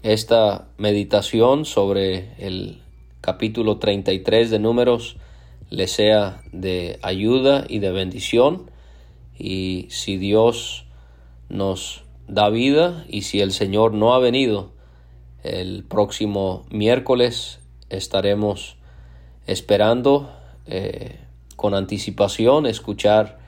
esta 0.03 0.69
meditación 0.79 1.65
sobre 1.65 2.33
el 2.39 2.81
capítulo 3.21 3.79
33 3.79 4.51
de 4.51 4.59
números 4.59 5.17
le 5.71 5.87
sea 5.89 6.43
de 6.53 6.99
ayuda 7.03 7.65
y 7.69 7.81
de 7.81 7.91
bendición. 7.91 8.71
Y 9.37 9.87
si 9.91 10.17
Dios 10.17 10.87
nos 11.49 12.05
da 12.27 12.49
vida 12.49 13.05
y 13.09 13.23
si 13.23 13.41
el 13.41 13.53
Señor 13.53 13.93
no 13.93 14.15
ha 14.15 14.19
venido, 14.19 14.71
el 15.43 15.85
próximo 15.85 16.65
miércoles 16.71 17.61
estaremos 17.91 18.77
esperando 19.47 20.31
eh, 20.67 21.19
con 21.57 21.75
anticipación 21.75 22.67
escuchar 22.67 23.39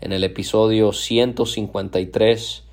en 0.00 0.12
el 0.12 0.24
episodio 0.24 0.92
153 0.92 2.65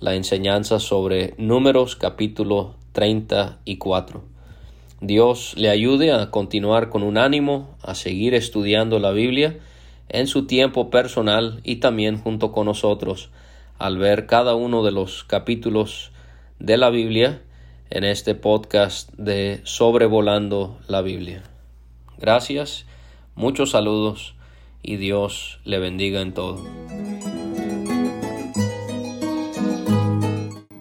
la 0.00 0.14
enseñanza 0.14 0.78
sobre 0.78 1.34
números 1.38 1.96
capítulo 1.96 2.74
34. 2.92 4.22
Dios 5.00 5.54
le 5.56 5.70
ayude 5.70 6.12
a 6.12 6.30
continuar 6.30 6.88
con 6.88 7.02
un 7.02 7.18
ánimo, 7.18 7.76
a 7.82 7.94
seguir 7.94 8.34
estudiando 8.34 8.98
la 8.98 9.10
Biblia 9.10 9.58
en 10.08 10.26
su 10.26 10.46
tiempo 10.46 10.90
personal 10.90 11.60
y 11.64 11.76
también 11.76 12.18
junto 12.18 12.52
con 12.52 12.66
nosotros 12.66 13.30
al 13.78 13.98
ver 13.98 14.26
cada 14.26 14.54
uno 14.54 14.84
de 14.84 14.92
los 14.92 15.24
capítulos 15.24 16.10
de 16.58 16.76
la 16.76 16.90
Biblia 16.90 17.42
en 17.90 18.04
este 18.04 18.34
podcast 18.34 19.12
de 19.14 19.60
Sobrevolando 19.64 20.78
la 20.88 21.02
Biblia. 21.02 21.42
Gracias, 22.18 22.86
muchos 23.34 23.70
saludos 23.70 24.34
y 24.82 24.96
Dios 24.96 25.60
le 25.64 25.78
bendiga 25.78 26.20
en 26.20 26.34
todo. 26.34 27.17